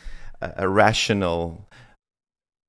a, 0.41 0.53
a, 0.57 0.67
rational, 0.67 1.69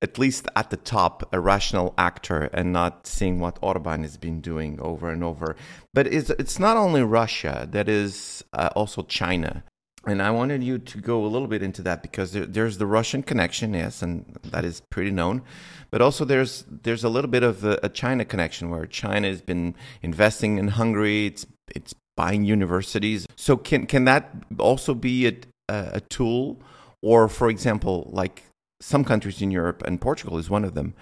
at 0.03 0.19
least 0.19 0.47
at 0.55 0.69
the 0.69 0.77
top, 0.77 1.27
a 1.33 1.39
rational 1.39 1.95
actor, 1.97 2.47
and 2.53 2.71
not 2.71 3.07
seeing 3.07 3.39
what 3.39 3.57
Orban 3.63 4.03
has 4.03 4.17
been 4.17 4.39
doing 4.39 4.79
over 4.79 5.09
and 5.09 5.23
over. 5.23 5.55
But 5.91 6.05
it's 6.05 6.29
it's 6.29 6.59
not 6.59 6.77
only 6.77 7.01
Russia; 7.01 7.67
that 7.71 7.89
is 7.89 8.43
uh, 8.53 8.69
also 8.75 9.01
China 9.01 9.63
And 10.05 10.21
I 10.21 10.31
wanted 10.31 10.63
you 10.63 10.79
to 10.79 10.97
go 10.97 11.23
a 11.23 11.27
little 11.27 11.47
bit 11.47 11.63
into 11.63 11.81
that 11.83 12.01
because 12.01 12.33
there, 12.33 12.45
there's 12.45 12.77
the 12.77 12.85
Russian 12.85 13.23
connection, 13.23 13.73
yes, 13.73 14.01
and 14.01 14.37
that 14.43 14.65
is 14.65 14.81
pretty 14.89 15.11
known. 15.11 15.43
But 15.91 16.01
also 16.01 16.25
there's 16.25 16.65
there's 16.69 17.05
a 17.05 17.09
little 17.09 17.29
bit 17.29 17.43
of 17.43 17.63
a, 17.63 17.79
a 17.83 17.89
China 17.89 18.25
connection 18.25 18.69
where 18.69 18.85
China 18.85 19.29
has 19.29 19.41
been 19.41 19.75
investing 20.01 20.57
in 20.57 20.69
Hungary. 20.69 21.27
It's 21.27 21.45
it's 21.73 21.93
buying 22.17 22.43
universities. 22.43 23.27
So 23.37 23.55
can 23.55 23.85
can 23.85 24.03
that 24.05 24.29
also 24.59 24.93
be 24.93 25.25
a, 25.27 25.35
a 25.69 26.01
tool, 26.01 26.61
or 27.01 27.29
for 27.29 27.49
example, 27.49 28.09
like 28.11 28.43
some 28.81 29.05
countries 29.05 29.41
in 29.41 29.51
Europe 29.51 29.81
and 29.85 30.01
Portugal 30.01 30.37
is 30.37 30.49
one 30.49 30.65
of 30.65 30.73
them. 30.73 30.93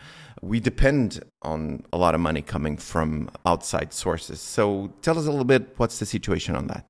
We 0.43 0.60
depend 0.60 1.24
on 1.41 1.84
a 1.91 1.98
lot 1.98 2.13
of 2.13 2.22
money 2.22 2.43
coming 2.43 2.77
from 2.77 3.31
outside 3.48 3.93
sources. 3.93 4.39
So 4.39 4.93
tell 5.01 5.17
us 5.17 5.25
a 5.25 5.31
little 5.31 5.46
bit 5.46 5.74
what's 5.77 5.98
the 5.98 6.05
situation 6.05 6.55
on 6.55 6.67
that. 6.67 6.86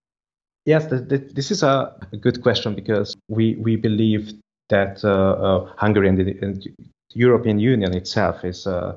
Yes, 0.66 0.86
this 0.90 1.50
is 1.50 1.64
a, 1.64 1.96
a, 2.12 2.18
good 2.18 2.44
question 2.44 2.76
because 2.76 3.16
we, 3.28 3.56
we 3.56 3.76
believe 3.76 4.34
that 4.70 5.04
uh, 5.04 5.10
uh, 5.10 5.74
Hungary 5.78 6.08
and 6.08 6.18
the, 6.20 6.38
and 6.42 6.68
European 7.14 7.60
Union 7.60 7.96
itself 7.96 8.46
is 8.46 8.68
uh, 8.68 8.96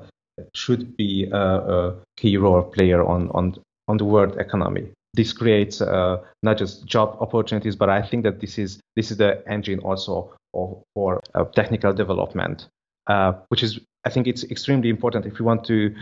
should 0.53 0.95
be 0.95 1.27
a, 1.31 1.37
a, 1.37 1.95
key 2.17 2.37
role 2.37 2.61
player 2.61 3.03
on, 3.03 3.29
on, 3.31 3.55
on 3.87 3.97
the 3.97 4.05
world 4.05 4.37
economy. 4.37 4.91
This 5.13 5.33
creates 5.33 5.81
uh, 5.81 6.17
not 6.43 6.57
just 6.57 6.85
job 6.85 7.17
opportunities, 7.19 7.75
but 7.75 7.89
I 7.89 8.01
think 8.01 8.23
that 8.23 8.41
this 8.41 8.59
is 8.59 8.79
this 8.95 9.11
is 9.11 9.17
the 9.17 9.41
engine 9.47 9.79
also 9.79 10.35
of, 10.53 10.83
for 10.93 11.21
uh, 11.33 11.45
technical 11.45 11.93
development, 11.93 12.67
uh, 13.07 13.33
which 13.47 13.63
is 13.63 13.79
I 14.05 14.09
think 14.11 14.27
it's 14.27 14.43
extremely 14.43 14.89
important 14.89 15.25
if 15.25 15.39
we 15.39 15.45
want 15.45 15.63
to 15.65 15.95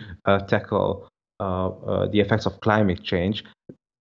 tackle 0.48 1.08
the 1.40 2.20
effects 2.20 2.46
of 2.46 2.60
climate 2.60 3.04
change 3.04 3.44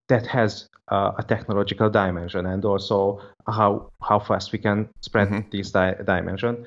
that 0.09 0.25
has 0.27 0.67
uh, 0.89 1.11
a 1.17 1.23
technological 1.23 1.89
dimension 1.89 2.45
and 2.45 2.65
also 2.65 3.21
how 3.47 3.89
how 4.01 4.19
fast 4.19 4.51
we 4.51 4.59
can 4.59 4.89
spread 5.01 5.29
mm-hmm. 5.29 5.49
this 5.51 5.71
di- 5.71 5.95
dimension. 6.05 6.65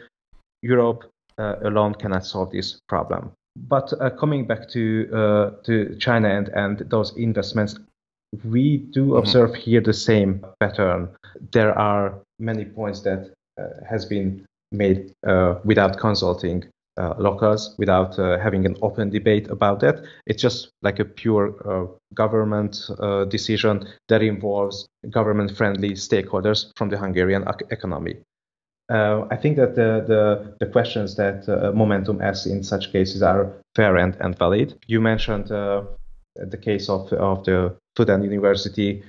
Europe 0.62 1.04
uh, 1.38 1.56
alone 1.62 1.94
cannot 1.94 2.24
solve 2.24 2.50
this 2.50 2.80
problem. 2.88 3.30
But 3.56 3.92
uh, 4.00 4.10
coming 4.10 4.46
back 4.46 4.68
to 4.70 5.08
uh, 5.12 5.50
to 5.64 5.96
China 5.98 6.28
and, 6.28 6.48
and 6.48 6.78
those 6.90 7.16
investments, 7.16 7.78
we 8.44 8.78
do 8.78 9.06
mm-hmm. 9.06 9.18
observe 9.18 9.54
here 9.54 9.80
the 9.80 9.94
same 9.94 10.44
pattern. 10.60 11.08
There 11.52 11.76
are 11.78 12.14
many 12.38 12.64
points 12.64 13.00
that 13.02 13.30
uh, 13.60 13.68
has 13.88 14.04
been 14.04 14.44
made 14.72 15.12
uh, 15.26 15.56
without 15.64 15.98
consulting 15.98 16.64
uh, 16.98 17.14
locals 17.18 17.74
without 17.78 18.18
uh, 18.18 18.38
having 18.38 18.64
an 18.66 18.76
open 18.82 19.10
debate 19.10 19.48
about 19.50 19.80
that. 19.80 20.02
It's 20.26 20.42
just 20.42 20.70
like 20.82 20.98
a 20.98 21.04
pure 21.04 21.54
uh, 21.68 21.86
government 22.14 22.88
uh, 22.98 23.24
decision 23.24 23.86
that 24.08 24.22
involves 24.22 24.88
government 25.10 25.56
friendly 25.56 25.90
stakeholders 25.92 26.72
from 26.76 26.88
the 26.88 26.98
Hungarian 26.98 27.44
economy. 27.70 28.16
Uh, 28.88 29.26
I 29.30 29.36
think 29.36 29.56
that 29.56 29.74
the, 29.74 30.04
the, 30.06 30.56
the 30.60 30.70
questions 30.70 31.16
that 31.16 31.48
uh, 31.48 31.72
Momentum 31.72 32.22
asks 32.22 32.46
in 32.46 32.62
such 32.62 32.92
cases 32.92 33.22
are 33.22 33.52
fair 33.74 33.96
and, 33.96 34.16
and 34.20 34.38
valid. 34.38 34.78
You 34.86 35.00
mentioned 35.00 35.48
the 35.48 36.58
case 36.58 36.88
of, 36.88 37.12
of 37.14 37.44
the 37.44 37.76
Fudan 37.96 38.22
University 38.22 39.02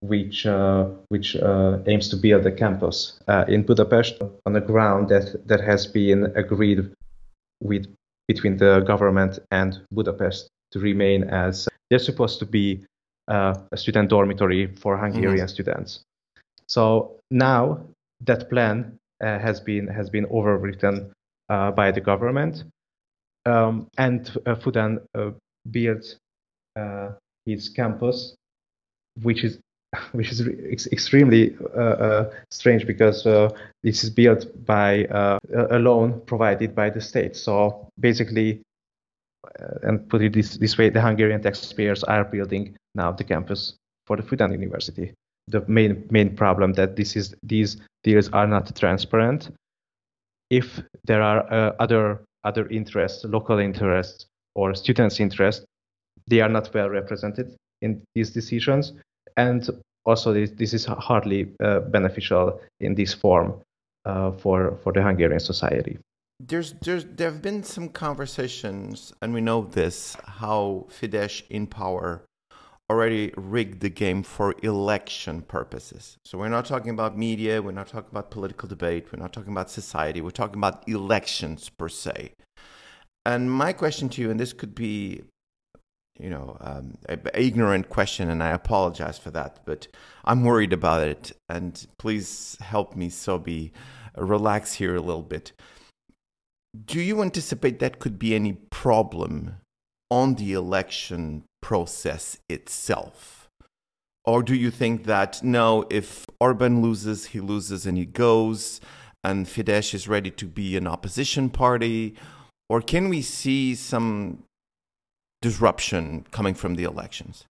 which 0.00 0.46
uh, 0.46 0.84
which 1.08 1.36
uh, 1.36 1.78
aims 1.86 2.08
to 2.08 2.16
build 2.16 2.46
a 2.46 2.52
campus 2.52 3.20
in 3.48 3.62
Budapest 3.62 4.22
on 4.46 4.56
a 4.56 4.60
ground 4.60 5.08
that 5.08 5.46
that 5.46 5.60
has 5.60 5.86
been 5.86 6.32
agreed 6.36 6.92
with 7.60 7.86
between 8.28 8.56
the 8.56 8.80
government 8.80 9.38
and 9.50 9.80
Budapest 9.90 10.48
to 10.72 10.78
remain 10.78 11.24
as 11.24 11.68
they're 11.90 11.98
supposed 11.98 12.38
to 12.38 12.46
be 12.46 12.84
a 13.28 13.76
student 13.76 14.10
dormitory 14.10 14.66
for 14.76 14.96
Hungarian 14.96 15.46
mm-hmm. 15.46 15.46
students. 15.46 16.00
So 16.66 17.16
now 17.30 17.80
that 18.20 18.48
plan 18.48 18.98
uh, 19.22 19.38
has 19.38 19.60
been 19.60 19.86
has 19.86 20.10
been 20.10 20.26
overwritten 20.26 21.12
uh, 21.48 21.70
by 21.70 21.90
the 21.92 22.00
government, 22.00 22.64
um, 23.46 23.86
and 23.98 24.28
uh, 24.46 24.54
Fudan 24.56 24.98
built 25.70 26.16
his 27.46 27.68
campus 27.68 28.34
which 29.20 29.44
is 29.44 29.58
which 30.12 30.30
is 30.30 30.48
ex- 30.70 30.86
extremely 30.86 31.54
uh, 31.76 31.80
uh, 31.80 32.30
strange 32.50 32.86
because 32.86 33.26
uh, 33.26 33.50
this 33.82 34.04
is 34.04 34.10
built 34.10 34.46
by 34.64 35.04
uh, 35.06 35.38
a 35.70 35.78
loan 35.78 36.20
provided 36.26 36.74
by 36.74 36.88
the 36.88 37.00
state. 37.00 37.36
So 37.36 37.88
basically, 38.00 38.62
uh, 39.60 39.78
and 39.82 40.08
put 40.08 40.22
it 40.22 40.32
this, 40.32 40.56
this 40.56 40.78
way, 40.78 40.88
the 40.88 41.00
Hungarian 41.00 41.42
taxpayers 41.42 42.04
are 42.04 42.24
building 42.24 42.74
now 42.94 43.12
the 43.12 43.24
campus 43.24 43.74
for 44.06 44.16
the 44.16 44.22
Fudan 44.22 44.52
University. 44.52 45.12
The 45.48 45.64
main 45.66 46.06
main 46.10 46.36
problem 46.36 46.72
that 46.74 46.96
this 46.96 47.16
is 47.16 47.34
these 47.42 47.76
deals 48.04 48.30
are 48.32 48.46
not 48.46 48.74
transparent. 48.76 49.50
If 50.50 50.80
there 51.04 51.22
are 51.22 51.52
uh, 51.52 51.72
other 51.80 52.20
other 52.44 52.68
interests, 52.68 53.24
local 53.24 53.58
interests, 53.58 54.26
or 54.54 54.74
students' 54.74 55.20
interests, 55.20 55.64
they 56.28 56.40
are 56.40 56.48
not 56.48 56.72
well 56.72 56.88
represented 56.88 57.56
in 57.82 58.02
these 58.14 58.30
decisions, 58.30 58.92
and 59.36 59.68
also 60.04 60.32
this, 60.32 60.50
this 60.50 60.72
is 60.72 60.84
hardly 60.86 61.52
uh, 61.62 61.80
beneficial 61.80 62.60
in 62.80 62.94
this 62.94 63.12
form 63.12 63.60
uh, 64.04 64.32
for 64.32 64.76
for 64.82 64.92
the 64.92 65.02
Hungarian 65.02 65.40
society. 65.40 65.98
There's 66.40 66.74
there's 66.82 67.04
there 67.04 67.30
have 67.30 67.42
been 67.42 67.62
some 67.62 67.88
conversations, 67.88 69.12
and 69.20 69.34
we 69.34 69.40
know 69.40 69.62
this 69.62 70.16
how 70.24 70.86
Fidesz 70.90 71.42
in 71.50 71.66
power 71.66 72.22
already 72.90 73.32
rigged 73.36 73.80
the 73.80 73.88
game 73.88 74.22
for 74.22 74.54
election 74.62 75.42
purposes. 75.42 76.18
So 76.26 76.36
we're 76.36 76.48
not 76.48 76.66
talking 76.66 76.90
about 76.90 77.16
media, 77.16 77.62
we're 77.62 77.72
not 77.72 77.86
talking 77.86 78.10
about 78.10 78.30
political 78.30 78.68
debate, 78.68 79.06
we're 79.10 79.22
not 79.22 79.32
talking 79.32 79.52
about 79.52 79.70
society, 79.70 80.20
we're 80.20 80.30
talking 80.30 80.58
about 80.58 80.86
elections 80.88 81.70
per 81.70 81.88
se. 81.88 82.32
And 83.24 83.50
my 83.50 83.72
question 83.72 84.08
to 84.10 84.20
you, 84.20 84.30
and 84.30 84.38
this 84.38 84.52
could 84.52 84.74
be 84.74 85.22
you 86.18 86.30
know, 86.30 86.56
um, 86.60 86.98
ignorant 87.34 87.88
question, 87.88 88.30
and 88.30 88.42
I 88.42 88.50
apologize 88.50 89.18
for 89.18 89.30
that, 89.30 89.60
but 89.64 89.88
I'm 90.24 90.44
worried 90.44 90.72
about 90.72 91.06
it. 91.06 91.32
And 91.48 91.86
please 91.98 92.56
help 92.60 92.94
me, 92.94 93.08
Szabi, 93.08 93.72
relax 94.16 94.74
here 94.74 94.94
a 94.94 95.00
little 95.00 95.22
bit. 95.22 95.52
Do 96.84 97.00
you 97.00 97.22
anticipate 97.22 97.78
that 97.80 97.98
could 97.98 98.18
be 98.18 98.34
any 98.34 98.54
problem 98.70 99.56
on 100.10 100.34
the 100.34 100.52
election 100.52 101.44
process 101.60 102.38
itself? 102.48 103.48
Or 104.24 104.42
do 104.42 104.54
you 104.54 104.70
think 104.70 105.04
that 105.04 105.42
no, 105.42 105.84
if 105.90 106.26
Orban 106.40 106.80
loses, 106.80 107.26
he 107.26 107.40
loses 107.40 107.86
and 107.86 107.98
he 107.98 108.06
goes, 108.06 108.80
and 109.24 109.46
Fidesz 109.46 109.94
is 109.94 110.08
ready 110.08 110.30
to 110.30 110.46
be 110.46 110.76
an 110.76 110.86
opposition 110.86 111.50
party? 111.50 112.14
Or 112.68 112.80
can 112.80 113.08
we 113.08 113.22
see 113.22 113.74
some 113.74 114.44
disruption 115.42 116.24
coming 116.30 116.54
from 116.54 116.76
the 116.76 116.84
elections? 116.84 117.44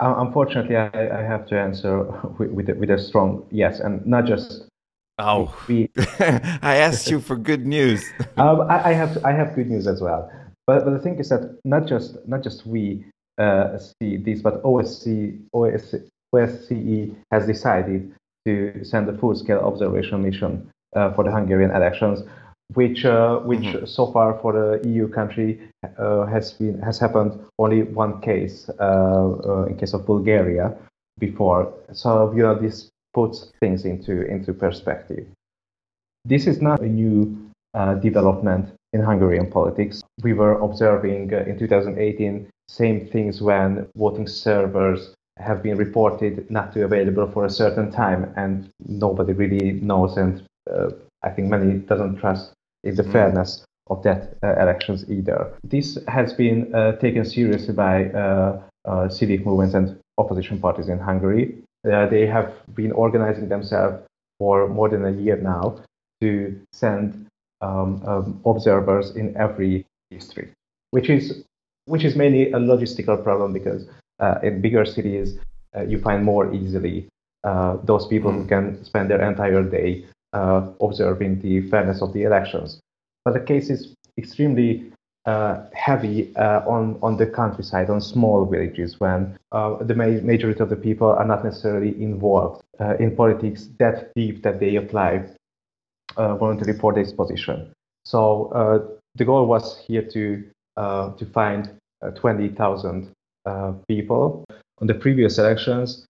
Unfortunately, 0.00 0.76
I, 0.76 1.20
I 1.20 1.22
have 1.22 1.46
to 1.48 1.60
answer 1.60 2.02
with, 2.38 2.50
with, 2.50 2.68
a, 2.70 2.74
with 2.74 2.90
a 2.90 2.98
strong 2.98 3.46
yes, 3.50 3.80
and 3.80 4.04
not 4.06 4.24
just. 4.24 4.64
Oh, 5.18 5.54
we, 5.68 5.90
I 6.18 6.76
asked 6.76 7.10
you 7.10 7.20
for 7.20 7.36
good 7.36 7.66
news. 7.66 8.02
um, 8.36 8.62
I, 8.62 8.90
I, 8.90 8.92
have 8.92 9.22
I 9.24 9.32
have 9.32 9.54
good 9.54 9.68
news 9.68 9.86
as 9.86 10.00
well, 10.00 10.32
but 10.66 10.84
but 10.84 10.92
the 10.92 10.98
thing 10.98 11.18
is 11.18 11.28
that 11.28 11.58
not 11.64 11.86
just 11.86 12.16
not 12.26 12.42
just 12.42 12.66
we 12.66 13.04
uh, 13.38 13.78
see 13.78 14.16
this, 14.16 14.40
but 14.40 14.62
OSCE, 14.62 15.38
OSCE, 15.54 16.08
OSCE 16.34 17.14
has 17.30 17.46
decided 17.46 18.12
to 18.46 18.84
send 18.84 19.08
a 19.08 19.16
full-scale 19.18 19.60
observation 19.60 20.22
mission 20.22 20.70
uh, 20.96 21.12
for 21.14 21.24
the 21.24 21.30
Hungarian 21.30 21.70
elections, 21.70 22.22
which 22.72 23.04
uh, 23.04 23.38
which 23.40 23.60
mm-hmm. 23.60 23.84
so 23.84 24.10
far 24.10 24.38
for 24.40 24.52
the 24.52 24.88
EU 24.88 25.08
country 25.08 25.60
uh, 25.98 26.26
has 26.26 26.52
been 26.52 26.80
has 26.80 26.98
happened 26.98 27.38
only 27.58 27.82
one 27.82 28.20
case 28.20 28.70
uh, 28.80 28.82
uh, 28.82 29.64
in 29.66 29.76
case 29.76 29.92
of 29.92 30.06
Bulgaria 30.06 30.74
before. 31.18 31.72
So 31.92 32.32
you 32.32 32.42
know 32.42 32.54
this 32.58 32.90
puts 33.12 33.52
things 33.60 33.84
into 33.84 34.26
into 34.26 34.52
perspective. 34.52 35.26
This 36.24 36.46
is 36.46 36.62
not 36.62 36.80
a 36.80 36.88
new 36.88 37.36
uh, 37.74 37.94
development 37.94 38.72
in 38.94 39.02
Hungarian 39.02 39.50
politics. 39.50 40.02
We 40.22 40.32
were 40.32 40.58
observing 40.60 41.34
uh, 41.34 41.44
in 41.46 41.58
2018 41.58 42.48
same 42.68 43.06
things 43.08 43.42
when 43.42 43.86
voting 43.94 44.26
servers 44.26 45.14
have 45.38 45.62
been 45.62 45.76
reported 45.76 46.50
not 46.50 46.72
to 46.72 46.78
be 46.78 46.82
available 46.82 47.30
for 47.30 47.44
a 47.44 47.50
certain 47.50 47.90
time 47.90 48.32
and 48.36 48.70
nobody 48.86 49.32
really 49.32 49.72
knows 49.72 50.16
and 50.16 50.42
I 51.24 51.30
think 51.30 51.48
many 51.48 51.78
doesn't 51.78 52.16
trust 52.16 52.52
in 52.84 52.94
the 52.94 53.02
mm. 53.02 53.12
fairness 53.12 53.64
of 53.88 54.02
that 54.02 54.36
uh, 54.42 54.54
elections 54.60 55.04
either. 55.10 55.52
This 55.64 55.98
has 56.08 56.32
been 56.32 56.74
uh, 56.74 56.92
taken 56.96 57.24
seriously 57.24 57.74
by 57.74 58.06
uh, 58.10 58.62
uh 58.86 59.08
civic 59.08 59.44
movements 59.46 59.74
and 59.74 59.98
opposition 60.18 60.60
parties 60.60 60.88
in 60.88 60.98
Hungary. 60.98 61.56
Uh, 61.90 62.06
they 62.06 62.26
have 62.26 62.52
been 62.74 62.92
organizing 62.92 63.48
themselves 63.48 63.96
for 64.38 64.68
more 64.68 64.88
than 64.88 65.04
a 65.04 65.10
year 65.10 65.36
now 65.36 65.80
to 66.20 66.58
send 66.72 67.26
um, 67.60 68.02
um, 68.06 68.40
observers 68.44 69.16
in 69.16 69.36
every 69.36 69.84
district, 70.10 70.52
which 70.90 71.08
is 71.08 71.42
which 71.86 72.04
is 72.04 72.16
mainly 72.16 72.50
a 72.52 72.58
logistical 72.58 73.22
problem 73.22 73.52
because 73.52 73.86
uh, 74.20 74.36
in 74.42 74.60
bigger 74.60 74.84
cities 74.86 75.38
you 75.88 75.98
find 75.98 76.24
more 76.24 76.54
easily 76.54 77.08
those 77.84 78.06
people 78.06 78.30
mm. 78.30 78.42
who 78.42 78.46
can 78.46 78.84
spend 78.84 79.10
their 79.10 79.20
entire 79.28 79.62
day 79.62 80.04
Uh, 80.34 80.66
observing 80.80 81.40
the 81.42 81.60
fairness 81.70 82.02
of 82.02 82.12
the 82.12 82.24
elections. 82.24 82.80
But 83.24 83.34
the 83.34 83.40
case 83.40 83.70
is 83.70 83.94
extremely 84.18 84.90
uh, 85.26 85.66
heavy 85.72 86.34
uh, 86.34 86.62
on 86.66 86.98
on 87.02 87.16
the 87.16 87.26
countryside, 87.26 87.88
on 87.88 88.00
small 88.00 88.44
villages, 88.44 88.98
when 88.98 89.38
uh, 89.52 89.76
the 89.84 89.94
ma- 89.94 90.20
majority 90.32 90.58
of 90.58 90.70
the 90.70 90.76
people 90.76 91.06
are 91.06 91.24
not 91.24 91.44
necessarily 91.44 92.02
involved 92.02 92.64
uh, 92.80 92.96
in 92.98 93.14
politics 93.14 93.68
that 93.78 94.12
deep 94.16 94.42
that 94.42 94.58
they 94.58 94.74
apply 94.74 95.24
uh, 96.16 96.34
voluntarily 96.34 96.76
for 96.80 96.92
this 96.92 97.12
position. 97.12 97.72
So 98.04 98.50
the 99.14 99.24
goal 99.24 99.46
was 99.46 99.78
here 99.86 100.02
to 100.02 100.42
to 100.76 101.26
find 101.32 101.70
20,000 102.16 103.12
people. 103.86 104.44
On 104.80 104.88
the 104.88 104.94
previous 104.94 105.38
elections, 105.38 106.06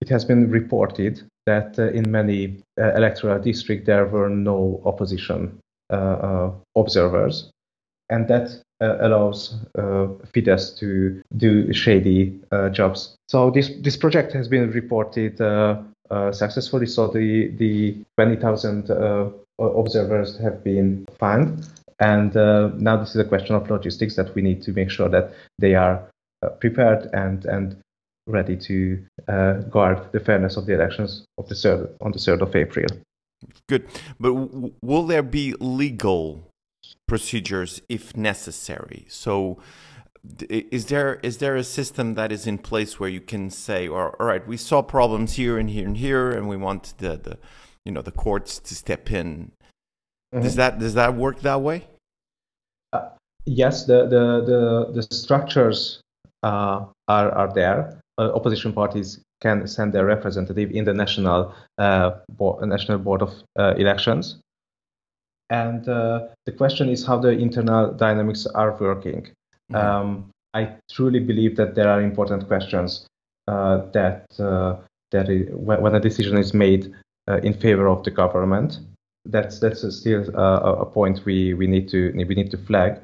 it 0.00 0.08
has 0.08 0.24
been 0.24 0.50
reported 0.50 1.22
that 1.46 1.78
uh, 1.78 1.88
in 1.90 2.10
many 2.10 2.62
uh, 2.78 2.92
electoral 2.94 3.38
districts 3.38 3.86
there 3.86 4.06
were 4.06 4.28
no 4.28 4.80
opposition 4.84 5.58
uh, 5.90 6.50
observers 6.74 7.50
and 8.10 8.28
that 8.28 8.62
uh, 8.80 8.96
allows 9.00 9.54
uh, 9.78 10.08
Fidesz 10.32 10.76
to 10.78 11.22
do 11.36 11.72
shady 11.72 12.38
uh, 12.52 12.68
jobs. 12.68 13.16
So 13.28 13.50
this 13.50 13.70
this 13.80 13.96
project 13.96 14.32
has 14.32 14.48
been 14.48 14.70
reported 14.70 15.40
uh, 15.40 15.82
uh, 16.10 16.32
successfully. 16.32 16.86
So 16.86 17.08
the 17.08 17.48
the 17.56 17.96
20,000 18.16 18.90
uh, 18.90 19.30
observers 19.58 20.36
have 20.38 20.62
been 20.62 21.06
found, 21.18 21.66
and 22.00 22.34
now 22.34 22.96
this 22.98 23.10
is 23.10 23.16
a 23.16 23.24
question 23.24 23.56
of 23.56 23.70
logistics 23.70 24.16
that 24.16 24.34
we 24.34 24.42
need 24.42 24.62
to 24.62 24.72
make 24.72 24.90
sure 24.90 25.08
that 25.08 25.32
they 25.58 25.74
are 25.74 26.02
prepared 26.60 27.08
and 27.12 27.46
and 27.46 27.76
ready 28.26 28.56
to 28.56 29.04
guard 29.70 30.12
the 30.12 30.20
fairness 30.20 30.56
of 30.56 30.66
the 30.66 30.74
elections 30.74 31.24
of 31.38 31.48
the 31.48 31.54
third 31.54 31.94
on 32.00 32.12
the 32.12 32.18
third 32.18 32.42
of 32.42 32.54
April. 32.54 32.86
Good, 33.68 33.86
but 34.18 34.30
w- 34.30 34.72
will 34.82 35.06
there 35.06 35.22
be 35.22 35.54
legal 35.60 36.46
procedures 37.06 37.80
if 37.88 38.16
necessary. 38.16 39.06
So 39.08 39.58
is 40.48 40.86
there 40.86 41.20
is 41.22 41.38
there 41.38 41.56
a 41.56 41.62
system 41.62 42.14
that 42.14 42.32
is 42.32 42.46
in 42.46 42.58
place 42.58 42.98
where 42.98 43.08
you 43.08 43.20
can 43.20 43.48
say 43.48 43.86
or 43.86 44.20
all 44.20 44.26
right 44.26 44.44
we 44.44 44.56
saw 44.56 44.82
problems 44.82 45.34
here 45.34 45.56
and 45.56 45.70
here 45.70 45.86
and 45.86 45.96
here 45.98 46.32
and 46.32 46.48
we 46.48 46.56
want 46.56 46.94
the, 46.98 47.16
the 47.16 47.38
you 47.84 47.92
know 47.92 48.02
the 48.02 48.10
courts 48.10 48.58
to 48.58 48.74
step 48.74 49.12
in 49.12 49.52
mm-hmm. 50.34 50.42
does 50.42 50.56
that 50.56 50.80
does 50.80 50.94
that 50.94 51.14
work 51.14 51.42
that 51.42 51.60
way 51.60 51.86
uh, 52.92 53.08
yes 53.44 53.84
the 53.84 54.08
the 54.08 54.42
the, 54.44 54.92
the 55.00 55.14
structures 55.14 56.00
uh, 56.42 56.84
are 57.06 57.30
are 57.30 57.54
there 57.54 57.80
uh, 57.88 58.00
opposition 58.18 58.72
parties 58.72 59.20
can 59.42 59.66
send 59.66 59.92
their 59.92 60.06
representative 60.06 60.70
in 60.70 60.84
the 60.84 60.94
national 60.94 61.54
uh, 61.78 62.10
bo- 62.30 62.58
national 62.62 62.98
board 62.98 63.22
of 63.22 63.32
uh, 63.58 63.74
elections 63.76 64.38
and 65.50 65.88
uh, 65.88 66.26
the 66.44 66.52
question 66.52 66.88
is 66.88 67.06
how 67.06 67.18
the 67.18 67.30
internal 67.30 67.92
dynamics 67.92 68.46
are 68.46 68.76
working. 68.80 69.28
Mm-hmm. 69.72 69.76
Um, 69.76 70.30
I 70.54 70.76
truly 70.90 71.20
believe 71.20 71.56
that 71.56 71.74
there 71.74 71.88
are 71.88 72.00
important 72.00 72.46
questions 72.46 73.06
uh, 73.46 73.82
that 73.92 74.26
uh, 74.38 74.76
that 75.12 75.28
is, 75.28 75.48
when 75.52 75.94
a 75.94 76.00
decision 76.00 76.36
is 76.36 76.52
made 76.52 76.92
uh, 77.28 77.38
in 77.42 77.54
favor 77.54 77.88
of 77.88 78.02
the 78.04 78.10
government. 78.10 78.80
That's 79.24 79.60
that's 79.60 79.82
still 79.96 80.24
uh, 80.36 80.76
a 80.80 80.86
point 80.86 81.24
we, 81.24 81.54
we 81.54 81.66
need 81.66 81.88
to 81.90 82.12
we 82.16 82.34
need 82.34 82.50
to 82.52 82.58
flag. 82.58 83.00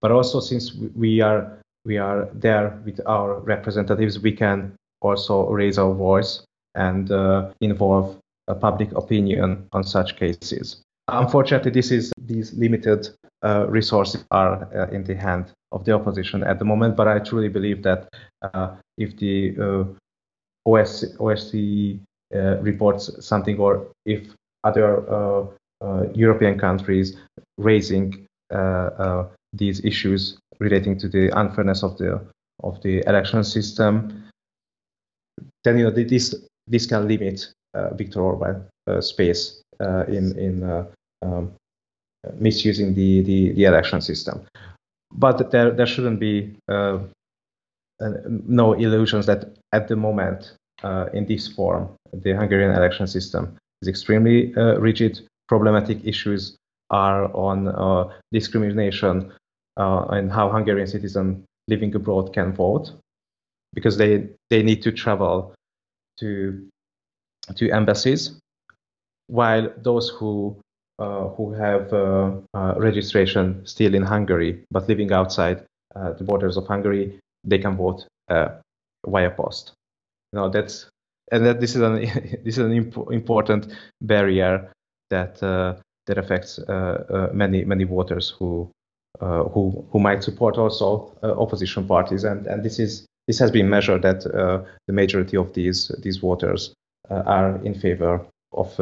But 0.00 0.12
also 0.12 0.40
since 0.40 0.74
we 0.94 1.20
are 1.20 1.58
we 1.84 1.98
are 1.98 2.28
there 2.32 2.80
with 2.84 3.00
our 3.06 3.40
representatives, 3.40 4.18
we 4.18 4.32
can 4.32 4.74
also 5.00 5.48
raise 5.48 5.78
our 5.78 5.94
voice 5.94 6.44
and 6.74 7.10
uh, 7.10 7.50
involve 7.60 8.18
public 8.60 8.92
opinion 8.92 9.66
on 9.72 9.84
such 9.84 10.16
cases. 10.16 10.82
Unfortunately, 11.08 11.70
this 11.70 11.90
is 11.90 12.12
these 12.16 12.52
limited 12.54 13.08
uh, 13.42 13.66
resources 13.68 14.24
are 14.30 14.68
uh, 14.74 14.88
in 14.90 15.04
the 15.04 15.14
hand 15.14 15.52
of 15.72 15.84
the 15.84 15.92
opposition 15.92 16.44
at 16.44 16.58
the 16.58 16.64
moment. 16.64 16.96
But 16.96 17.08
I 17.08 17.18
truly 17.18 17.48
believe 17.48 17.82
that 17.82 18.08
uh, 18.42 18.76
if 18.98 19.16
the 19.16 19.56
uh, 19.60 19.84
OS, 20.70 21.04
OSCE 21.18 22.00
uh, 22.34 22.58
reports 22.58 23.10
something, 23.24 23.58
or 23.58 23.88
if 24.06 24.28
other 24.64 25.10
uh, 25.10 25.46
European 26.14 26.58
countries 26.58 27.16
raising 27.58 28.26
these 29.52 29.84
issues 29.84 30.38
relating 30.58 30.98
to 30.98 31.08
the 31.08 31.28
unfairness 31.38 31.82
of 31.82 31.98
the 31.98 32.20
of 32.62 32.80
the 32.82 33.02
election 33.06 33.44
system, 33.44 34.24
then 35.64 35.78
you 35.78 35.84
know 35.84 35.90
this 35.90 36.34
this 36.66 36.86
can 36.86 37.08
limit 37.08 37.52
Viktor 37.94 38.20
Orban 38.20 38.64
space 39.00 39.62
in 40.08 40.38
in 40.38 40.86
um, 41.22 41.52
misusing 42.34 42.94
the, 42.94 43.22
the, 43.22 43.52
the, 43.52 43.64
election 43.64 44.00
system. 44.00 44.46
But 45.12 45.50
there, 45.50 45.70
there 45.70 45.86
shouldn't 45.86 46.20
be 46.20 46.56
uh, 46.68 46.98
uh, 48.00 48.10
no 48.26 48.72
illusions 48.74 49.26
that 49.26 49.56
at 49.72 49.88
the 49.88 49.96
moment, 49.96 50.52
uh, 50.82 51.06
in 51.12 51.26
this 51.26 51.48
form, 51.48 51.90
the 52.12 52.32
Hungarian 52.32 52.72
election 52.72 53.06
system 53.06 53.56
is 53.82 53.88
extremely 53.88 54.54
uh, 54.56 54.78
rigid. 54.78 55.20
Problematic 55.48 56.04
issues 56.04 56.56
are 56.90 57.34
on 57.34 57.68
uh, 57.68 58.10
discrimination 58.32 59.32
uh, 59.76 60.06
and 60.10 60.30
how 60.30 60.50
Hungarian 60.50 60.86
citizens 60.86 61.44
living 61.68 61.94
abroad 61.94 62.32
can 62.32 62.52
vote, 62.52 62.92
because 63.74 63.96
they, 63.96 64.28
they 64.50 64.62
need 64.62 64.82
to 64.82 64.92
travel 64.92 65.54
to 66.18 66.68
to 67.56 67.70
embassies, 67.70 68.38
while 69.26 69.72
those 69.78 70.08
who 70.10 70.56
uh, 70.98 71.28
who 71.30 71.52
have 71.52 71.92
uh, 71.92 72.30
uh, 72.54 72.74
registration 72.76 73.66
still 73.66 73.94
in 73.94 74.02
Hungary 74.02 74.62
but 74.70 74.88
living 74.88 75.12
outside 75.12 75.64
the 75.94 76.24
borders 76.24 76.56
of 76.56 76.66
Hungary, 76.66 77.18
they 77.44 77.58
can 77.58 77.76
vote 77.76 78.06
via 78.28 79.30
post. 79.30 79.72
You 80.32 80.38
know 80.38 80.48
that's 80.48 80.86
and 81.32 81.44
that 81.46 81.60
this 81.60 81.74
is 81.74 81.82
an 81.82 81.94
this 82.44 82.58
is 82.58 82.64
an 82.64 82.72
imp- 82.72 83.10
important 83.10 83.74
barrier 84.00 84.70
that 85.10 85.40
that 85.40 86.18
affects 86.18 86.60
many 87.32 87.64
many 87.64 87.84
voters 87.84 88.30
who 88.38 88.70
uh, 89.20 89.44
who 89.44 89.84
who 89.92 89.98
might 89.98 90.22
support 90.22 90.56
also 90.58 91.12
uh, 91.22 91.32
opposition 91.40 91.86
parties, 91.86 92.24
and 92.24 92.46
and 92.46 92.64
this 92.64 92.78
is 92.78 93.06
this 93.26 93.38
has 93.38 93.50
been 93.50 93.68
measured 93.68 94.02
that 94.02 94.26
uh, 94.26 94.62
the 94.86 94.92
majority 94.92 95.36
of 95.36 95.52
these 95.54 95.90
these 96.02 96.18
voters 96.18 96.74
are 97.10 97.60
in 97.64 97.74
favor 97.74 98.24
of 98.52 98.78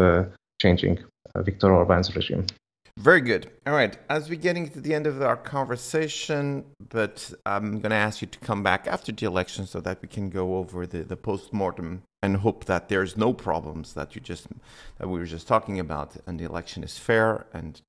changing 0.60 0.98
uh, 1.34 1.42
Viktor 1.42 1.72
Orban's 1.72 2.14
regime. 2.14 2.46
Very 2.96 3.20
good. 3.20 3.50
All 3.66 3.72
right. 3.72 3.96
As 4.10 4.28
we're 4.28 4.38
getting 4.38 4.68
to 4.68 4.80
the 4.80 4.94
end 4.94 5.06
of 5.06 5.22
our 5.22 5.36
conversation, 5.36 6.64
but 6.90 7.32
I'm 7.46 7.80
going 7.80 7.90
to 7.90 7.96
ask 7.96 8.20
you 8.20 8.28
to 8.28 8.38
come 8.40 8.62
back 8.62 8.86
after 8.86 9.10
the 9.10 9.26
election 9.26 9.66
so 9.66 9.80
that 9.80 10.02
we 10.02 10.08
can 10.08 10.28
go 10.28 10.56
over 10.56 10.86
the, 10.86 11.02
the 11.04 11.16
post 11.16 11.52
mortem 11.52 12.02
and 12.22 12.36
hope 12.38 12.66
that 12.66 12.88
there's 12.88 13.16
no 13.16 13.32
problems 13.32 13.94
that 13.94 14.14
you 14.14 14.20
just 14.20 14.48
that 14.98 15.08
we 15.08 15.18
were 15.18 15.24
just 15.24 15.48
talking 15.48 15.78
about, 15.80 16.16
and 16.26 16.38
the 16.38 16.44
election 16.44 16.84
is 16.84 16.98
fair 16.98 17.46
and 17.54 17.80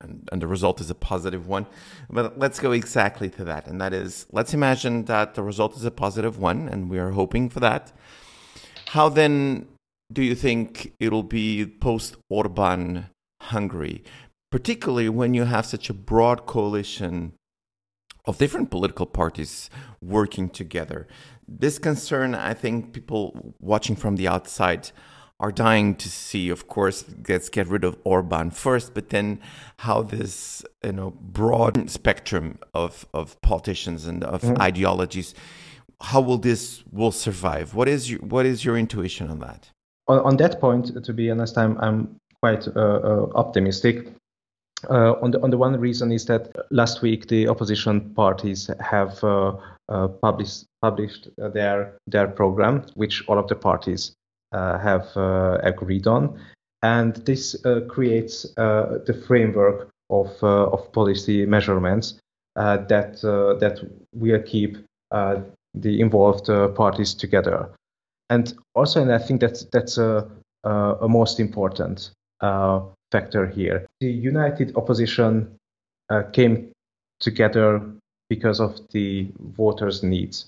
and, 0.00 0.28
and 0.30 0.42
the 0.42 0.46
result 0.46 0.80
is 0.80 0.90
a 0.90 0.94
positive 0.94 1.46
one. 1.46 1.66
But 2.10 2.38
let's 2.38 2.60
go 2.60 2.72
exactly 2.72 3.30
to 3.30 3.44
that, 3.44 3.66
and 3.66 3.80
that 3.80 3.92
is 3.92 4.26
let's 4.32 4.54
imagine 4.54 5.04
that 5.04 5.34
the 5.34 5.42
result 5.42 5.76
is 5.76 5.84
a 5.84 5.90
positive 5.90 6.38
one, 6.38 6.68
and 6.68 6.90
we 6.90 6.98
are 6.98 7.10
hoping 7.10 7.48
for 7.48 7.60
that. 7.60 7.92
How 8.88 9.08
then 9.08 9.68
do 10.12 10.22
you 10.22 10.34
think 10.34 10.94
it'll 10.98 11.22
be 11.22 11.66
post 11.66 12.16
Orban 12.30 13.06
Hungary, 13.42 14.04
particularly 14.50 15.08
when 15.08 15.34
you 15.34 15.44
have 15.44 15.66
such 15.66 15.90
a 15.90 15.94
broad 15.94 16.46
coalition 16.46 17.34
of 18.24 18.38
different 18.38 18.70
political 18.70 19.06
parties 19.06 19.68
working 20.00 20.48
together? 20.48 21.06
This 21.46 21.78
concern, 21.78 22.34
I 22.34 22.54
think 22.54 22.92
people 22.92 23.54
watching 23.58 23.96
from 23.96 24.16
the 24.16 24.28
outside 24.28 24.90
are 25.40 25.52
dying 25.52 25.94
to 25.94 26.08
see, 26.08 26.48
of 26.48 26.66
course, 26.66 27.04
let's 27.28 27.48
get 27.48 27.68
rid 27.68 27.84
of 27.84 27.96
Orban 28.04 28.50
first, 28.50 28.92
but 28.92 29.10
then 29.10 29.40
how 29.78 30.02
this 30.02 30.64
you 30.84 30.92
know 30.92 31.10
broad 31.20 31.90
spectrum 31.90 32.58
of, 32.74 33.06
of 33.14 33.40
politicians 33.40 34.06
and 34.06 34.24
of 34.24 34.42
mm-hmm. 34.42 34.60
ideologies, 34.60 35.34
how 36.00 36.20
will 36.20 36.38
this 36.38 36.82
will 36.90 37.12
survive? 37.12 37.74
What 37.74 37.88
is 37.88 38.10
your 38.10 38.20
what 38.20 38.46
is 38.46 38.64
your 38.64 38.76
intuition 38.76 39.30
on 39.30 39.38
that? 39.40 39.70
on, 40.08 40.18
on 40.20 40.36
that 40.38 40.60
point, 40.60 41.04
to 41.04 41.12
be 41.12 41.30
honest, 41.30 41.56
I'm, 41.56 41.78
I'm 41.78 42.16
quite 42.42 42.66
uh, 42.66 42.80
uh, 42.80 43.26
optimistic. 43.34 44.08
Uh, 44.88 45.14
on 45.20 45.32
the 45.32 45.42
on 45.42 45.50
the 45.50 45.58
one 45.58 45.78
reason 45.80 46.12
is 46.12 46.24
that 46.26 46.54
last 46.70 47.02
week 47.02 47.26
the 47.26 47.48
opposition 47.48 48.14
parties 48.14 48.70
have 48.78 49.22
uh, 49.24 49.52
uh, 49.88 50.06
published 50.06 50.66
published 50.80 51.28
their 51.36 51.98
their 52.06 52.28
program, 52.28 52.84
which 52.94 53.24
all 53.26 53.38
of 53.38 53.48
the 53.48 53.56
parties 53.56 54.12
Uh, 54.52 54.78
have 54.78 55.06
uh, 55.16 55.58
agreed 55.62 56.06
on, 56.06 56.40
and 56.82 57.16
this 57.26 57.54
uh, 57.66 57.80
creates 57.88 58.46
the 58.54 59.24
framework 59.26 59.90
of 60.08 60.42
of 60.42 60.90
policy 60.92 61.44
measurements 61.44 62.18
that 62.54 63.20
that 63.60 63.80
will 64.14 64.42
keep 64.42 64.78
the 65.10 66.00
involved 66.00 66.46
parties 66.74 67.12
together. 67.14 67.68
And 68.30 68.54
also, 68.74 69.02
and 69.02 69.12
I 69.12 69.18
think 69.18 69.40
that's 69.40 69.64
that's 69.64 69.98
a 69.98 70.26
a, 70.64 71.08
most 71.08 71.40
important 71.40 72.10
uh, 72.40 72.80
factor 73.12 73.46
here. 73.46 73.86
The 74.00 74.10
united 74.10 74.76
opposition 74.76 75.56
uh, 76.10 76.22
came 76.32 76.72
together 77.20 77.82
because 78.28 78.60
of 78.60 78.80
the 78.90 79.28
voters' 79.38 80.02
needs. 80.02 80.46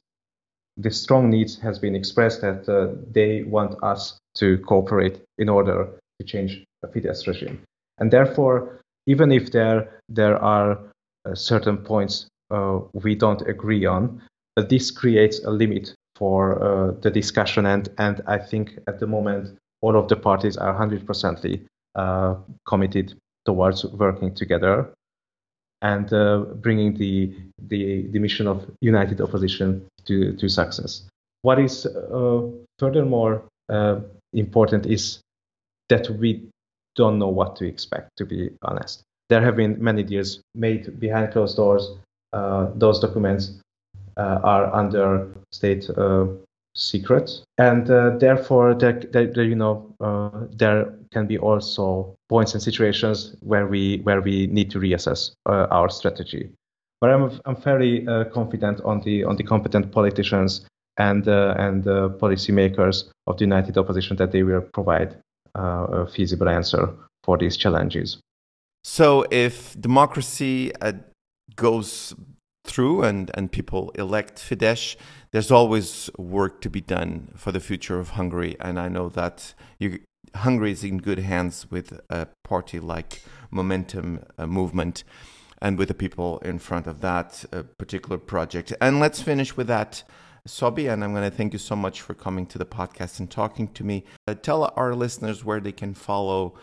The 0.81 0.91
strong 0.91 1.31
needs 1.31 1.59
has 1.61 1.79
been 1.79 1.95
expressed 1.95 2.41
that 2.41 2.69
uh, 2.69 2.95
they 3.11 3.43
want 3.43 3.77
us 3.83 4.19
to 4.37 4.59
cooperate 4.59 5.21
in 5.39 5.49
order 5.49 5.89
to 6.19 6.27
change 6.27 6.65
the 6.83 6.89
Fidesz 6.89 7.27
regime. 7.27 7.61
And 7.99 8.11
therefore, 8.11 8.81
even 9.07 9.31
if 9.33 9.53
there 9.53 10.01
there 10.09 10.37
are 10.43 10.79
uh, 11.27 11.35
certain 11.35 11.79
points 11.79 12.27
uh, 12.51 12.81
we 12.93 13.15
don't 13.15 13.43
agree 13.43 13.85
on, 13.85 14.23
but 14.57 14.69
this 14.69 14.91
creates 14.91 15.45
a 15.45 15.51
limit 15.51 15.95
for 16.17 16.63
uh, 16.63 16.93
the 17.03 17.11
discussion. 17.11 17.67
And 17.67 17.89
and 17.99 18.23
I 18.27 18.39
think 18.39 18.79
at 18.87 19.01
the 19.01 19.07
moment 19.07 19.59
all 19.83 19.97
of 19.97 20.09
the 20.09 20.17
parties 20.17 20.57
are 20.57 20.75
100% 20.75 21.67
uh, 21.95 22.35
committed 22.67 23.15
towards 23.45 23.85
working 23.85 24.35
together 24.35 24.93
and 25.83 26.13
uh, 26.13 26.45
bringing 26.57 26.95
the, 26.97 27.35
the, 27.69 28.07
the 28.09 28.19
mission 28.19 28.47
of 28.47 28.71
united 28.81 29.21
opposition 29.21 29.87
to, 30.07 30.37
to 30.37 30.49
success. 30.49 31.03
What 31.43 31.59
is 31.59 31.87
uh, 31.87 32.43
furthermore 32.79 33.45
uh, 33.69 34.01
important 34.33 34.87
is 34.87 35.21
that 35.89 36.09
we 36.11 36.49
don't 36.97 37.19
know 37.19 37.29
what 37.29 37.57
to 37.57 37.67
expect, 37.67 38.11
to 38.19 38.25
be 38.25 38.51
honest. 38.63 39.03
There 39.29 39.43
have 39.43 39.57
been 39.57 39.83
many 39.83 40.03
deals 40.03 40.41
made 40.55 40.99
behind 40.99 41.33
closed 41.33 41.57
doors. 41.57 41.89
Uh, 42.33 42.69
those 42.75 43.01
documents 43.01 43.61
uh, 44.17 44.41
are 44.43 44.75
under 44.75 45.29
state 45.53 45.89
uh, 45.97 46.27
secret, 46.81 47.31
and 47.59 47.87
therefore, 48.21 48.75
there, 48.75 49.01
there, 49.13 49.45
you 49.45 49.55
know, 49.55 49.95
there 50.57 50.95
can 51.13 51.27
be 51.27 51.39
also 51.39 52.17
points 52.29 52.55
and 52.55 52.63
situations 52.63 53.37
where 53.41 53.67
we 53.67 53.99
where 54.05 54.21
we 54.21 54.47
need 54.47 54.71
to 54.71 54.79
reassess 54.79 55.33
uh, 55.47 55.67
our 55.71 55.91
strategy. 55.91 56.51
But 57.01 57.11
I'm 57.11 57.41
I'm 57.45 57.57
fairly 57.57 58.07
uh, 58.07 58.25
confident 58.25 58.81
on 58.83 59.01
the 59.01 59.25
on 59.25 59.37
the 59.37 59.45
competent 59.45 59.93
politicians 59.93 60.67
and 60.97 61.27
uh, 61.29 61.55
and 61.59 61.85
policymakers 62.19 63.11
of 63.27 63.37
the 63.39 63.45
united 63.45 63.77
opposition 63.79 64.17
that 64.17 64.33
they 64.33 64.43
will 64.43 64.63
provide 64.73 65.17
uh, 65.59 65.87
a 65.91 66.07
feasible 66.07 66.49
answer 66.49 66.95
for 67.25 67.37
these 67.37 67.57
challenges. 67.57 68.19
So, 68.85 69.27
if 69.31 69.79
democracy 69.81 70.73
uh, 70.81 70.93
goes 71.57 72.15
through 72.65 73.03
and, 73.03 73.31
and 73.35 73.51
people 73.51 73.91
elect 73.97 74.39
Fidesz, 74.39 74.97
there's 75.33 75.51
always 75.51 76.11
work 76.19 76.61
to 76.63 76.71
be 76.71 76.81
done 76.81 77.33
for 77.37 77.53
the 77.53 77.61
future 77.61 77.99
of 77.99 78.11
Hungary. 78.11 78.57
And 78.61 78.79
I 78.79 78.89
know 78.89 79.09
that 79.11 79.55
you, 79.79 80.01
Hungary 80.35 80.73
is 80.73 80.85
in 80.85 80.99
good 80.99 81.21
hands 81.21 81.71
with 81.71 82.01
a 82.11 82.27
party 82.45 82.81
like 82.81 83.23
Momentum 83.51 84.25
uh, 84.39 84.47
Movement 84.47 85.05
and 85.63 85.79
with 85.79 85.89
the 85.89 85.95
people 85.95 86.39
in 86.39 86.59
front 86.59 86.87
of 86.87 87.01
that 87.01 87.45
uh, 87.53 87.63
particular 87.79 88.19
project. 88.19 88.73
And 88.81 88.99
let's 88.99 89.23
finish 89.23 89.57
with 89.57 89.67
that. 89.69 90.03
Szabi, 90.49 90.91
and 90.91 91.05
I'm 91.05 91.13
going 91.13 91.31
to 91.31 91.37
thank 91.37 91.53
you 91.53 91.59
so 91.59 91.77
much 91.77 92.01
for 92.01 92.15
coming 92.15 92.47
to 92.47 92.57
the 92.57 92.65
podcast 92.65 93.21
and 93.21 93.31
talking 93.31 93.69
to 93.69 93.85
me. 93.85 94.05
Uh, 94.27 94.35
tell 94.35 94.73
our 94.75 94.95
listeners 94.95 95.45
where 95.45 95.61
they 95.61 95.71
can 95.71 95.93
follow 95.93 96.55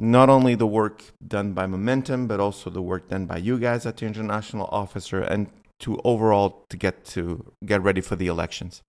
not 0.00 0.28
only 0.28 0.56
the 0.56 0.66
work 0.66 1.04
done 1.26 1.52
by 1.52 1.66
Momentum, 1.66 2.26
but 2.26 2.40
also 2.40 2.70
the 2.70 2.82
work 2.82 3.08
done 3.08 3.26
by 3.26 3.36
you 3.36 3.58
guys 3.58 3.86
at 3.86 3.98
the 3.98 4.06
International 4.06 4.68
Officer 4.72 5.20
and 5.20 5.46
to 5.80 6.00
overall 6.04 6.64
to 6.68 6.76
get 6.76 7.04
to 7.04 7.52
get 7.64 7.82
ready 7.82 8.00
for 8.00 8.16
the 8.16 8.26
elections. 8.26 8.82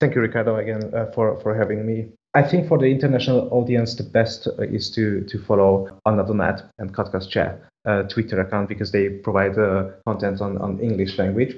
Thank 0.00 0.14
you, 0.14 0.20
Ricardo, 0.20 0.56
again 0.56 0.90
uh, 0.94 1.06
for, 1.12 1.38
for 1.40 1.54
having 1.54 1.86
me. 1.86 2.08
I 2.34 2.42
think 2.42 2.68
for 2.68 2.78
the 2.78 2.86
international 2.86 3.48
audience, 3.50 3.94
the 3.94 4.02
best 4.02 4.46
uh, 4.46 4.62
is 4.62 4.90
to, 4.90 5.22
to 5.24 5.38
follow 5.38 5.88
Anna 6.04 6.24
Donáth 6.24 6.68
and 6.78 6.94
Katka's 6.94 7.26
Chat 7.26 7.62
uh, 7.86 8.02
Twitter 8.02 8.40
account 8.40 8.68
because 8.68 8.92
they 8.92 9.08
provide 9.08 9.58
uh, 9.58 9.90
content 10.06 10.40
on, 10.40 10.58
on 10.58 10.78
English 10.80 11.18
language. 11.18 11.56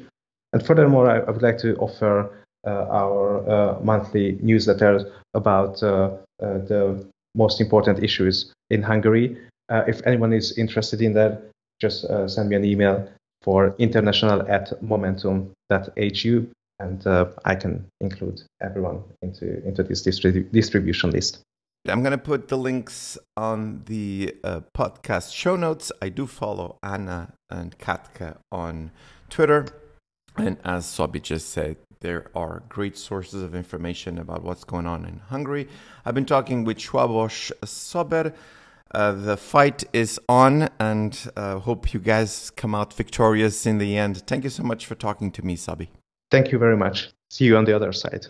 And 0.52 0.64
furthermore, 0.64 1.10
I, 1.10 1.18
I 1.18 1.30
would 1.30 1.42
like 1.42 1.58
to 1.58 1.74
offer 1.76 2.44
uh, 2.66 2.86
our 2.90 3.48
uh, 3.48 3.80
monthly 3.82 4.34
newsletters 4.36 5.10
about 5.34 5.82
uh, 5.82 6.10
the 6.38 7.04
most 7.34 7.60
important 7.60 8.02
issues 8.02 8.52
in 8.70 8.82
Hungary. 8.82 9.36
if 9.70 10.00
anyone 10.06 10.32
is 10.32 10.56
interested 10.58 11.00
in 11.02 11.12
that, 11.14 11.50
just 11.80 12.06
send 12.26 12.48
me 12.48 12.56
an 12.56 12.64
email 12.64 13.08
for 13.42 13.74
international 13.78 14.42
at 14.48 14.82
momentum.hu 14.82 16.50
and 16.80 17.06
uh, 17.06 17.26
I 17.44 17.54
can 17.54 17.86
include 18.00 18.42
everyone 18.60 19.02
into 19.22 19.66
into 19.66 19.82
this 19.82 20.06
distri- 20.06 20.50
distribution 20.52 21.10
list. 21.10 21.40
I'm 21.88 22.02
going 22.02 22.12
to 22.12 22.18
put 22.18 22.48
the 22.48 22.58
links 22.58 23.16
on 23.36 23.82
the 23.86 24.34
uh, 24.44 24.60
podcast 24.76 25.32
show 25.32 25.56
notes. 25.56 25.90
I 26.02 26.08
do 26.08 26.26
follow 26.26 26.78
Anna 26.82 27.32
and 27.50 27.78
Katka 27.78 28.36
on 28.52 28.90
Twitter. 29.30 29.66
And 30.36 30.58
as 30.64 30.84
Szabi 30.86 31.22
just 31.22 31.50
said, 31.50 31.76
there 32.00 32.30
are 32.34 32.62
great 32.68 32.96
sources 32.96 33.42
of 33.42 33.54
information 33.54 34.18
about 34.18 34.42
what's 34.42 34.64
going 34.64 34.86
on 34.86 35.04
in 35.04 35.18
Hungary. 35.18 35.68
I've 36.04 36.14
been 36.14 36.26
talking 36.26 36.64
with 36.64 36.78
Schwabos 36.78 37.52
Sober. 37.64 38.34
Uh, 38.90 39.12
the 39.12 39.36
fight 39.36 39.84
is 39.92 40.18
on, 40.28 40.68
and 40.80 41.30
uh, 41.36 41.58
hope 41.58 41.92
you 41.92 42.00
guys 42.00 42.50
come 42.50 42.74
out 42.74 42.94
victorious 42.94 43.66
in 43.66 43.78
the 43.78 43.96
end. 43.98 44.26
Thank 44.26 44.44
you 44.44 44.50
so 44.50 44.62
much 44.62 44.86
for 44.86 44.94
talking 44.94 45.30
to 45.32 45.44
me, 45.44 45.56
Szabi. 45.56 45.88
Thank 46.30 46.52
you 46.52 46.58
very 46.58 46.76
much. 46.76 47.10
See 47.30 47.44
you 47.44 47.56
on 47.56 47.64
the 47.64 47.76
other 47.76 47.92
side. 47.92 48.26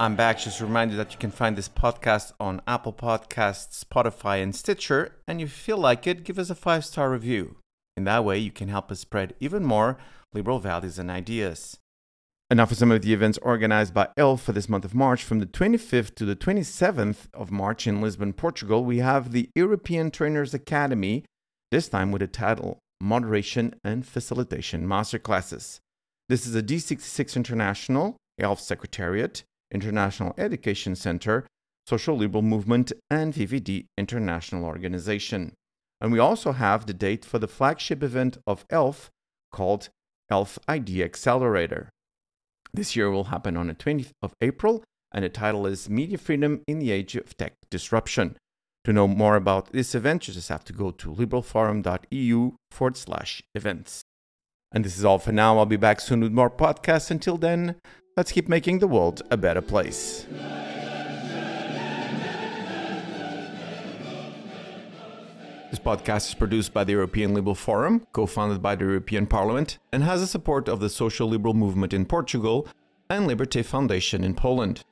I'm 0.00 0.14
back. 0.14 0.38
Just 0.38 0.60
a 0.60 0.64
reminder 0.64 0.94
that 0.96 1.12
you 1.12 1.18
can 1.18 1.32
find 1.32 1.56
this 1.56 1.68
podcast 1.68 2.32
on 2.38 2.62
Apple 2.68 2.92
Podcasts, 2.92 3.84
Spotify, 3.84 4.40
and 4.42 4.54
Stitcher. 4.54 5.16
And 5.26 5.40
if 5.40 5.48
you 5.48 5.48
feel 5.48 5.78
like 5.78 6.06
it, 6.06 6.22
give 6.22 6.38
us 6.38 6.50
a 6.50 6.54
five 6.54 6.84
star 6.84 7.10
review. 7.10 7.56
In 7.96 8.04
that 8.04 8.24
way, 8.24 8.38
you 8.38 8.52
can 8.52 8.68
help 8.68 8.92
us 8.92 9.00
spread 9.00 9.34
even 9.40 9.64
more 9.64 9.98
liberal 10.32 10.60
values 10.60 11.00
and 11.00 11.10
ideas. 11.10 11.78
And 12.50 12.56
now 12.56 12.64
for 12.64 12.74
some 12.74 12.90
of 12.90 13.02
the 13.02 13.12
events 13.12 13.38
organized 13.42 13.92
by 13.92 14.08
ELF 14.16 14.40
for 14.40 14.52
this 14.52 14.70
month 14.70 14.86
of 14.86 14.94
March. 14.94 15.22
From 15.22 15.38
the 15.38 15.44
25th 15.46 16.14
to 16.14 16.24
the 16.24 16.34
27th 16.34 17.26
of 17.34 17.50
March 17.50 17.86
in 17.86 18.00
Lisbon, 18.00 18.32
Portugal, 18.32 18.86
we 18.86 18.98
have 18.98 19.32
the 19.32 19.50
European 19.54 20.10
Trainers 20.10 20.54
Academy, 20.54 21.26
this 21.70 21.88
time 21.90 22.10
with 22.10 22.20
the 22.20 22.26
title 22.26 22.78
Moderation 23.02 23.74
and 23.84 24.06
Facilitation 24.06 24.86
Masterclasses. 24.86 25.80
This 26.30 26.46
is 26.46 26.54
a 26.54 26.62
D66 26.62 27.36
International, 27.36 28.16
ELF 28.40 28.60
Secretariat, 28.60 29.42
International 29.70 30.34
Education 30.38 30.96
Center, 30.96 31.46
Social 31.86 32.16
Liberal 32.16 32.42
Movement, 32.42 32.92
and 33.10 33.34
VVD 33.34 33.84
International 33.98 34.64
Organization. 34.64 35.52
And 36.00 36.12
we 36.12 36.18
also 36.18 36.52
have 36.52 36.86
the 36.86 36.94
date 36.94 37.26
for 37.26 37.38
the 37.38 37.48
flagship 37.48 38.02
event 38.02 38.38
of 38.46 38.64
ELF 38.70 39.10
called 39.52 39.90
ELF 40.30 40.58
ID 40.66 41.02
Accelerator. 41.02 41.90
This 42.78 42.94
year 42.94 43.10
will 43.10 43.24
happen 43.24 43.56
on 43.56 43.66
the 43.66 43.74
20th 43.74 44.12
of 44.22 44.36
April, 44.40 44.84
and 45.10 45.24
the 45.24 45.28
title 45.28 45.66
is 45.66 45.90
Media 45.90 46.16
Freedom 46.16 46.62
in 46.68 46.78
the 46.78 46.92
Age 46.92 47.16
of 47.16 47.36
Tech 47.36 47.54
Disruption. 47.72 48.36
To 48.84 48.92
know 48.92 49.08
more 49.08 49.34
about 49.34 49.72
this 49.72 49.96
event, 49.96 50.28
you 50.28 50.34
just 50.34 50.48
have 50.48 50.62
to 50.66 50.72
go 50.72 50.92
to 50.92 51.12
liberalforum.eu 51.12 52.52
forward 52.70 52.96
slash 52.96 53.42
events. 53.52 54.02
And 54.70 54.84
this 54.84 54.96
is 54.96 55.04
all 55.04 55.18
for 55.18 55.32
now. 55.32 55.58
I'll 55.58 55.66
be 55.66 55.76
back 55.76 55.98
soon 55.98 56.20
with 56.20 56.30
more 56.30 56.50
podcasts. 56.50 57.10
Until 57.10 57.36
then, 57.36 57.74
let's 58.16 58.30
keep 58.30 58.48
making 58.48 58.78
the 58.78 58.86
world 58.86 59.22
a 59.28 59.36
better 59.36 59.60
place. 59.60 60.24
This 65.70 65.78
podcast 65.78 66.28
is 66.28 66.34
produced 66.34 66.72
by 66.72 66.84
the 66.84 66.92
European 66.92 67.34
Liberal 67.34 67.54
Forum, 67.54 68.06
co 68.12 68.24
founded 68.24 68.62
by 68.62 68.74
the 68.74 68.86
European 68.86 69.26
Parliament, 69.26 69.78
and 69.92 70.02
has 70.02 70.22
the 70.22 70.26
support 70.26 70.66
of 70.66 70.80
the 70.80 70.88
Social 70.88 71.28
Liberal 71.28 71.52
Movement 71.52 71.92
in 71.92 72.06
Portugal 72.06 72.66
and 73.10 73.28
Liberté 73.28 73.62
Foundation 73.62 74.24
in 74.24 74.34
Poland. 74.34 74.82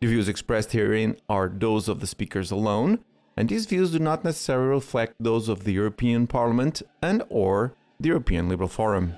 The 0.00 0.06
views 0.06 0.28
expressed 0.28 0.70
herein 0.70 1.16
are 1.28 1.48
those 1.48 1.88
of 1.88 1.98
the 1.98 2.06
speakers 2.06 2.52
alone, 2.52 3.00
and 3.36 3.48
these 3.48 3.66
views 3.66 3.90
do 3.90 3.98
not 3.98 4.22
necessarily 4.22 4.68
reflect 4.68 5.14
those 5.18 5.48
of 5.48 5.64
the 5.64 5.72
European 5.72 6.28
Parliament 6.28 6.80
and 7.02 7.24
or 7.28 7.74
the 7.98 8.08
European 8.10 8.48
Liberal 8.48 8.68
Forum. 8.68 9.14